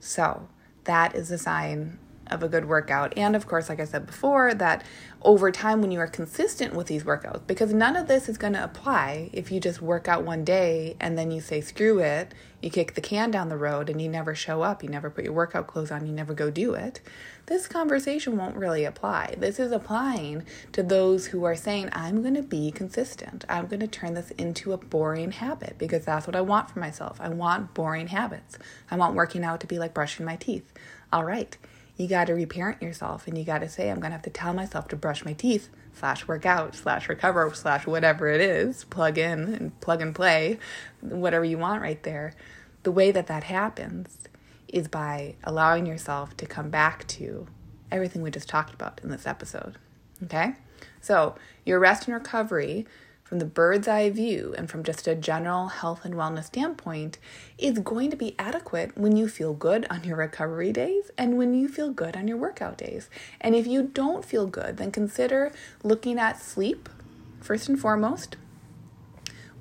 So, 0.00 0.48
that 0.84 1.14
is 1.14 1.30
a 1.30 1.38
sign 1.38 1.98
of 2.28 2.42
a 2.42 2.48
good 2.48 2.66
workout. 2.66 3.16
And 3.16 3.34
of 3.36 3.46
course, 3.46 3.68
like 3.68 3.80
I 3.80 3.84
said 3.84 4.06
before, 4.06 4.54
that 4.54 4.84
over 5.22 5.50
time, 5.50 5.80
when 5.80 5.90
you 5.90 5.98
are 5.98 6.06
consistent 6.06 6.74
with 6.74 6.86
these 6.86 7.04
workouts, 7.04 7.46
because 7.46 7.72
none 7.72 7.96
of 7.96 8.06
this 8.06 8.28
is 8.28 8.38
going 8.38 8.52
to 8.52 8.62
apply 8.62 9.30
if 9.32 9.50
you 9.50 9.58
just 9.58 9.82
work 9.82 10.08
out 10.08 10.24
one 10.24 10.44
day 10.44 10.96
and 11.00 11.18
then 11.18 11.30
you 11.30 11.40
say, 11.40 11.60
screw 11.60 11.98
it, 11.98 12.32
you 12.60 12.70
kick 12.70 12.94
the 12.94 13.00
can 13.00 13.30
down 13.30 13.48
the 13.48 13.56
road 13.56 13.90
and 13.90 14.00
you 14.00 14.08
never 14.08 14.34
show 14.34 14.62
up, 14.62 14.82
you 14.82 14.88
never 14.88 15.10
put 15.10 15.24
your 15.24 15.32
workout 15.32 15.66
clothes 15.66 15.90
on, 15.90 16.06
you 16.06 16.12
never 16.12 16.34
go 16.34 16.50
do 16.50 16.74
it. 16.74 17.00
This 17.46 17.66
conversation 17.68 18.36
won't 18.36 18.56
really 18.56 18.84
apply. 18.84 19.34
This 19.38 19.58
is 19.58 19.72
applying 19.72 20.44
to 20.72 20.82
those 20.82 21.26
who 21.26 21.44
are 21.44 21.54
saying, 21.54 21.90
I'm 21.92 22.22
going 22.22 22.34
to 22.34 22.42
be 22.42 22.70
consistent. 22.70 23.44
I'm 23.48 23.66
going 23.66 23.80
to 23.80 23.86
turn 23.86 24.14
this 24.14 24.32
into 24.32 24.72
a 24.72 24.78
boring 24.78 25.32
habit 25.32 25.76
because 25.78 26.04
that's 26.04 26.26
what 26.26 26.36
I 26.36 26.40
want 26.40 26.70
for 26.70 26.80
myself. 26.80 27.20
I 27.20 27.28
want 27.28 27.74
boring 27.74 28.08
habits. 28.08 28.58
I 28.90 28.96
want 28.96 29.14
working 29.14 29.44
out 29.44 29.60
to 29.60 29.66
be 29.66 29.78
like 29.78 29.94
brushing 29.94 30.26
my 30.26 30.36
teeth. 30.36 30.72
All 31.12 31.24
right 31.24 31.56
you 31.96 32.06
got 32.06 32.26
to 32.26 32.34
reparent 32.34 32.82
yourself 32.82 33.26
and 33.26 33.38
you 33.38 33.44
got 33.44 33.60
to 33.60 33.68
say, 33.68 33.90
I'm 33.90 34.00
going 34.00 34.10
to 34.10 34.16
have 34.16 34.22
to 34.22 34.30
tell 34.30 34.52
myself 34.52 34.88
to 34.88 34.96
brush 34.96 35.24
my 35.24 35.32
teeth, 35.32 35.70
slash 35.94 36.28
work 36.28 36.44
out, 36.44 36.74
slash 36.74 37.08
recover, 37.08 37.50
slash 37.54 37.86
whatever 37.86 38.28
it 38.28 38.40
is, 38.40 38.84
plug 38.84 39.16
in 39.16 39.54
and 39.54 39.80
plug 39.80 40.02
and 40.02 40.14
play, 40.14 40.58
whatever 41.00 41.44
you 41.44 41.58
want 41.58 41.82
right 41.82 42.02
there. 42.02 42.34
The 42.82 42.92
way 42.92 43.10
that 43.12 43.26
that 43.28 43.44
happens 43.44 44.28
is 44.68 44.88
by 44.88 45.36
allowing 45.44 45.86
yourself 45.86 46.36
to 46.36 46.46
come 46.46 46.70
back 46.70 47.06
to 47.08 47.46
everything 47.90 48.20
we 48.20 48.30
just 48.30 48.48
talked 48.48 48.74
about 48.74 49.00
in 49.02 49.10
this 49.10 49.26
episode. 49.26 49.78
Okay? 50.22 50.54
So, 51.00 51.36
your 51.64 51.78
rest 51.78 52.06
and 52.06 52.14
recovery 52.14 52.86
from 53.26 53.40
the 53.40 53.44
bird's 53.44 53.88
eye 53.88 54.08
view 54.08 54.54
and 54.56 54.70
from 54.70 54.84
just 54.84 55.08
a 55.08 55.14
general 55.16 55.66
health 55.66 56.04
and 56.04 56.14
wellness 56.14 56.44
standpoint 56.44 57.18
is 57.58 57.80
going 57.80 58.08
to 58.08 58.16
be 58.16 58.36
adequate 58.38 58.96
when 58.96 59.16
you 59.16 59.28
feel 59.28 59.52
good 59.52 59.84
on 59.90 60.04
your 60.04 60.16
recovery 60.16 60.70
days 60.70 61.10
and 61.18 61.36
when 61.36 61.52
you 61.52 61.66
feel 61.66 61.90
good 61.90 62.16
on 62.16 62.28
your 62.28 62.36
workout 62.36 62.78
days. 62.78 63.10
And 63.40 63.56
if 63.56 63.66
you 63.66 63.82
don't 63.82 64.24
feel 64.24 64.46
good, 64.46 64.76
then 64.76 64.92
consider 64.92 65.50
looking 65.82 66.20
at 66.20 66.40
sleep 66.40 66.88
first 67.40 67.68
and 67.68 67.78
foremost. 67.78 68.36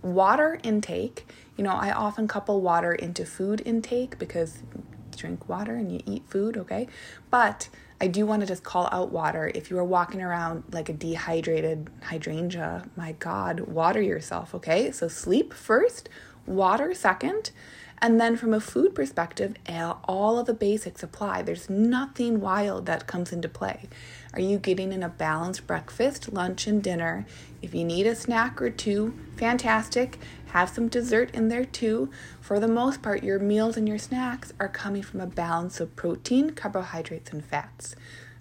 Water 0.03 0.59
intake. 0.61 1.25
You 1.57 1.63
know, 1.63 1.73
I 1.73 1.91
often 1.91 2.27
couple 2.27 2.61
water 2.61 2.93
into 2.93 3.25
food 3.25 3.63
intake 3.65 4.19
because 4.19 4.61
you 4.75 4.83
drink 5.17 5.49
water 5.49 5.73
and 5.73 5.91
you 5.91 6.03
eat 6.05 6.21
food, 6.27 6.55
okay? 6.55 6.87
But 7.31 7.69
I 8.01 8.07
do 8.07 8.25
want 8.25 8.41
to 8.41 8.47
just 8.47 8.63
call 8.63 8.89
out 8.91 9.11
water. 9.11 9.51
If 9.55 9.69
you 9.69 9.77
are 9.77 9.83
walking 9.83 10.21
around 10.21 10.63
like 10.71 10.89
a 10.89 10.93
dehydrated 10.93 11.89
hydrangea, 12.03 12.89
my 12.95 13.13
God, 13.13 13.61
water 13.61 14.01
yourself, 14.01 14.53
okay? 14.53 14.91
So 14.91 15.07
sleep 15.07 15.53
first, 15.53 16.09
water 16.45 16.93
second, 16.93 17.51
and 17.99 18.19
then 18.19 18.35
from 18.35 18.53
a 18.53 18.59
food 18.59 18.93
perspective, 18.93 19.55
all 20.03 20.37
of 20.37 20.45
the 20.45 20.53
basics 20.53 21.01
apply. 21.01 21.41
There's 21.41 21.69
nothing 21.69 22.41
wild 22.41 22.85
that 22.85 23.07
comes 23.07 23.31
into 23.31 23.47
play. 23.47 23.87
Are 24.33 24.41
you 24.41 24.57
getting 24.57 24.91
in 24.91 25.01
a 25.01 25.07
balanced 25.07 25.65
breakfast, 25.65 26.33
lunch, 26.33 26.67
and 26.67 26.83
dinner? 26.83 27.25
If 27.61 27.73
you 27.73 27.85
need 27.85 28.05
a 28.05 28.13
snack 28.13 28.61
or 28.61 28.69
two, 28.69 29.17
fantastic. 29.37 30.19
Have 30.55 30.69
some 30.69 30.87
dessert 30.87 31.35
in 31.35 31.49
there 31.49 31.65
too. 31.65 32.09
For 32.39 32.61
the 32.61 32.67
most 32.69 33.01
part, 33.01 33.25
your 33.25 33.39
meals 33.39 33.75
and 33.75 33.89
your 33.89 33.97
snacks 33.97 34.53
are 34.57 34.69
coming 34.69 35.03
from 35.03 35.19
a 35.19 35.27
balance 35.27 35.81
of 35.81 35.97
protein, 35.97 36.51
carbohydrates, 36.51 37.29
and 37.31 37.43
fats. 37.43 37.93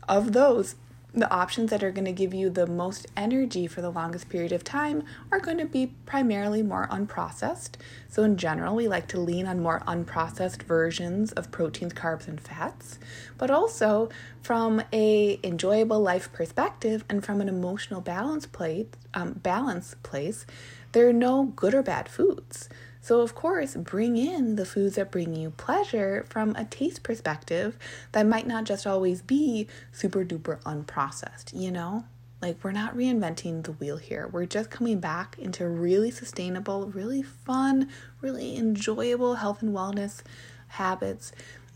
Of 0.09 0.33
those, 0.33 0.77
the 1.13 1.29
options 1.33 1.71
that 1.71 1.83
are 1.83 1.91
going 1.91 2.05
to 2.05 2.13
give 2.13 2.33
you 2.33 2.51
the 2.51 2.69
most 2.69 3.09
energy 3.17 3.67
for 3.67 3.81
the 3.81 3.91
longest 3.91 4.29
period 4.29 4.53
of 4.53 4.63
time 4.63 5.03
are 5.33 5.41
going 5.41 5.59
to 5.59 5.65
be 5.65 5.89
primarily 6.07 6.63
more 6.63 6.87
unprocessed. 6.87 7.73
So, 8.09 8.23
in 8.23 8.37
general, 8.37 8.77
we 8.77 8.87
like 8.87 9.09
to 9.09 9.19
lean 9.19 9.49
on 9.49 9.61
more 9.61 9.81
unprocessed 9.81 10.63
versions 10.63 11.33
of 11.33 11.51
proteins, 11.51 11.95
carbs, 11.95 12.29
and 12.29 12.41
fats. 12.41 13.01
But 13.39 13.51
also, 13.51 14.09
from 14.41 14.83
a 14.93 15.41
enjoyable 15.43 16.01
life 16.01 16.33
perspective 16.33 17.05
and 17.09 17.25
from 17.25 17.41
an 17.41 17.49
emotional 17.49 18.01
balance 18.01 18.47
place, 18.47 18.87
um, 19.15 19.33
balance 19.33 19.97
place, 20.05 20.47
there 20.95 21.09
are 21.09 21.13
no 21.13 21.45
good 21.45 21.75
or 21.75 21.83
bad 21.83 22.09
foods. 22.09 22.69
So, 23.01 23.21
of 23.21 23.35
course, 23.35 23.75
bring 23.75 24.17
in 24.17 24.57
the 24.57 24.65
foods 24.65 24.95
that 24.95 25.11
bring 25.11 25.35
you 25.37 25.51
pleasure 25.51 26.25
from 26.31 26.57
a 26.57 26.65
taste 26.65 27.03
perspective 27.03 27.77
that 28.13 28.27
might 28.27 28.47
not 28.47 28.65
just 28.65 28.87
always 28.87 29.21
be 29.21 29.67
super 29.93 30.25
duper 30.25 30.63
unprocessed, 30.63 31.53
you 31.53 31.71
know? 31.71 32.05
Like, 32.41 32.63
we're 32.63 32.73
not 32.73 32.97
reinventing 32.97 33.65
the 33.65 33.73
wheel 33.73 33.99
here. 33.99 34.29
We're 34.33 34.47
just 34.47 34.71
coming 34.71 35.01
back 35.01 35.37
into 35.39 35.69
really 35.69 36.11
sustainable, 36.11 36.87
really 36.87 37.23
fun, 37.23 37.91
really 38.23 38.57
enjoyable 38.57 39.35
health 39.35 39.61
and 39.61 39.75
wellness 39.75 40.23
habits 40.69 41.33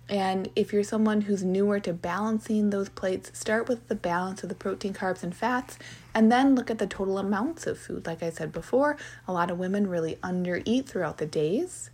and 0.09 0.48
if 0.57 0.72
you're 0.72 0.85
someone 0.85 1.22
who's 1.22 1.44
newer 1.44 1.81
to 1.81 1.92
balancing 1.92 2.70
those 2.70 2.88
plates, 2.88 3.31
start 3.38 3.68
with 3.68 3.88
the 3.88 3.94
balance 3.94 4.42
of 4.42 4.48
the 4.48 4.54
protein, 4.54 4.94
carbs, 4.94 5.22
and 5.22 5.37
fats, 5.37 5.78
and 6.14 6.33
then 6.33 6.55
look 6.55 6.71
at 6.71 6.79
the 6.79 6.87
total 6.87 7.18
amounts 7.18 7.66
of 7.66 7.79
food. 7.79 8.07
Like 8.07 8.23
I 8.23 8.31
said 8.31 8.53
before, 8.53 8.97
a 9.27 9.33
lot 9.33 9.51
of 9.51 9.59
women 9.59 9.87
really 9.87 10.16
undereat 10.16 10.87
throughout 10.87 11.18
the 11.18 11.27
days. 11.27 11.90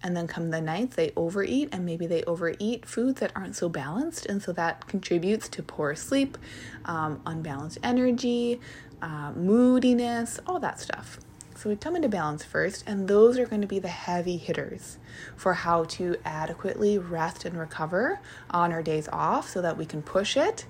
And 0.00 0.16
then 0.16 0.28
come 0.28 0.50
the 0.50 0.60
nights, 0.60 0.94
they 0.94 1.12
overeat, 1.16 1.70
and 1.72 1.84
maybe 1.84 2.06
they 2.06 2.22
overeat 2.22 2.86
foods 2.86 3.18
that 3.18 3.32
aren't 3.34 3.56
so 3.56 3.68
balanced. 3.68 4.26
And 4.26 4.40
so 4.40 4.52
that 4.52 4.86
contributes 4.86 5.48
to 5.48 5.62
poor 5.62 5.96
sleep, 5.96 6.38
um, 6.84 7.20
unbalanced 7.26 7.78
energy, 7.82 8.60
uh, 9.02 9.32
moodiness, 9.32 10.38
all 10.46 10.60
that 10.60 10.78
stuff. 10.78 11.18
So 11.56 11.68
we 11.68 11.74
come 11.74 11.96
into 11.96 12.08
balance 12.08 12.44
first, 12.44 12.84
and 12.86 13.08
those 13.08 13.36
are 13.36 13.46
going 13.46 13.62
to 13.62 13.66
be 13.66 13.80
the 13.80 13.88
heavy 13.88 14.36
hitters 14.36 14.98
for 15.34 15.54
how 15.54 15.82
to 15.84 16.14
adequately 16.24 16.98
rest 16.98 17.44
and 17.44 17.58
recover 17.58 18.20
on 18.50 18.70
our 18.70 18.84
days 18.84 19.08
off 19.08 19.50
so 19.50 19.60
that 19.62 19.76
we 19.76 19.84
can 19.84 20.00
push 20.00 20.36
it 20.36 20.66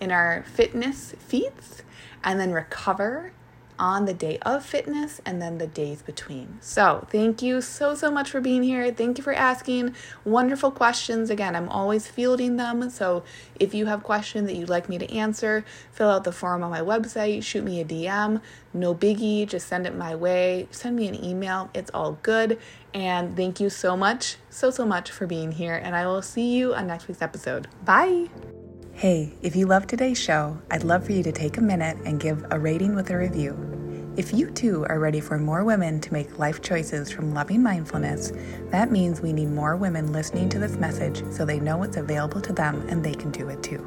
in 0.00 0.10
our 0.10 0.44
fitness 0.44 1.14
feats 1.18 1.82
and 2.22 2.40
then 2.40 2.52
recover 2.52 3.32
on 3.78 4.04
the 4.04 4.14
day 4.14 4.38
of 4.42 4.64
fitness 4.64 5.20
and 5.26 5.40
then 5.40 5.58
the 5.58 5.66
days 5.66 6.02
between. 6.02 6.58
So, 6.60 7.06
thank 7.10 7.42
you 7.42 7.60
so, 7.60 7.94
so 7.94 8.10
much 8.10 8.30
for 8.30 8.40
being 8.40 8.62
here. 8.62 8.92
Thank 8.92 9.18
you 9.18 9.24
for 9.24 9.32
asking 9.32 9.94
wonderful 10.24 10.70
questions. 10.70 11.30
Again, 11.30 11.56
I'm 11.56 11.68
always 11.68 12.06
fielding 12.06 12.56
them. 12.56 12.88
So, 12.90 13.24
if 13.58 13.74
you 13.74 13.86
have 13.86 14.02
questions 14.02 14.46
that 14.48 14.56
you'd 14.56 14.68
like 14.68 14.88
me 14.88 14.98
to 14.98 15.12
answer, 15.12 15.64
fill 15.90 16.08
out 16.10 16.24
the 16.24 16.32
form 16.32 16.62
on 16.62 16.70
my 16.70 16.80
website, 16.80 17.42
shoot 17.42 17.64
me 17.64 17.80
a 17.80 17.84
DM. 17.84 18.40
No 18.72 18.94
biggie, 18.94 19.46
just 19.46 19.68
send 19.68 19.86
it 19.86 19.94
my 19.94 20.14
way. 20.14 20.68
Send 20.70 20.96
me 20.96 21.08
an 21.08 21.24
email. 21.24 21.70
It's 21.74 21.90
all 21.92 22.18
good. 22.22 22.58
And 22.92 23.36
thank 23.36 23.58
you 23.58 23.70
so 23.70 23.96
much, 23.96 24.36
so, 24.50 24.70
so 24.70 24.86
much 24.86 25.10
for 25.10 25.26
being 25.26 25.52
here. 25.52 25.74
And 25.74 25.96
I 25.96 26.06
will 26.06 26.22
see 26.22 26.54
you 26.54 26.74
on 26.74 26.86
next 26.86 27.08
week's 27.08 27.22
episode. 27.22 27.68
Bye. 27.84 28.28
Hey, 28.96 29.32
if 29.42 29.56
you 29.56 29.66
love 29.66 29.88
today's 29.88 30.20
show, 30.20 30.56
I'd 30.70 30.84
love 30.84 31.04
for 31.04 31.10
you 31.10 31.24
to 31.24 31.32
take 31.32 31.56
a 31.56 31.60
minute 31.60 31.98
and 32.04 32.20
give 32.20 32.46
a 32.52 32.58
rating 32.60 32.94
with 32.94 33.10
a 33.10 33.18
review. 33.18 33.58
If 34.16 34.32
you 34.32 34.52
too 34.52 34.86
are 34.88 35.00
ready 35.00 35.18
for 35.18 35.36
more 35.36 35.64
women 35.64 36.00
to 36.00 36.12
make 36.12 36.38
life 36.38 36.62
choices 36.62 37.10
from 37.10 37.34
loving 37.34 37.60
mindfulness, 37.60 38.32
that 38.70 38.92
means 38.92 39.20
we 39.20 39.32
need 39.32 39.48
more 39.48 39.76
women 39.76 40.12
listening 40.12 40.48
to 40.50 40.60
this 40.60 40.76
message 40.76 41.24
so 41.32 41.44
they 41.44 41.58
know 41.58 41.82
it's 41.82 41.96
available 41.96 42.40
to 42.42 42.52
them 42.52 42.86
and 42.88 43.04
they 43.04 43.14
can 43.14 43.32
do 43.32 43.48
it 43.48 43.64
too. 43.64 43.84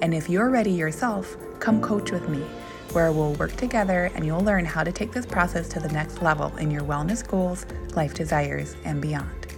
And 0.00 0.14
if 0.14 0.30
you're 0.30 0.48
ready 0.48 0.70
yourself, 0.70 1.36
come 1.58 1.82
coach 1.82 2.12
with 2.12 2.28
me, 2.28 2.44
where 2.92 3.10
we'll 3.10 3.34
work 3.34 3.56
together 3.56 4.12
and 4.14 4.24
you'll 4.24 4.44
learn 4.44 4.64
how 4.64 4.84
to 4.84 4.92
take 4.92 5.10
this 5.10 5.26
process 5.26 5.68
to 5.70 5.80
the 5.80 5.92
next 5.92 6.22
level 6.22 6.56
in 6.58 6.70
your 6.70 6.82
wellness 6.82 7.26
goals, 7.26 7.66
life 7.96 8.14
desires, 8.14 8.76
and 8.84 9.02
beyond. 9.02 9.48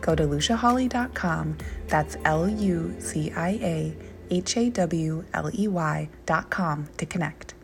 Go 0.00 0.14
to 0.14 0.22
luciahawley.com, 0.22 1.58
that's 1.88 2.16
L 2.24 2.48
U 2.48 2.94
C 3.00 3.32
I 3.32 3.50
A 3.60 4.09
H 4.30 4.56
A 4.56 4.70
W 4.70 5.24
L 5.34 5.50
E 5.52 5.68
Y 5.68 6.08
dot 6.26 6.50
com 6.50 6.88
to 6.96 7.06
connect. 7.06 7.59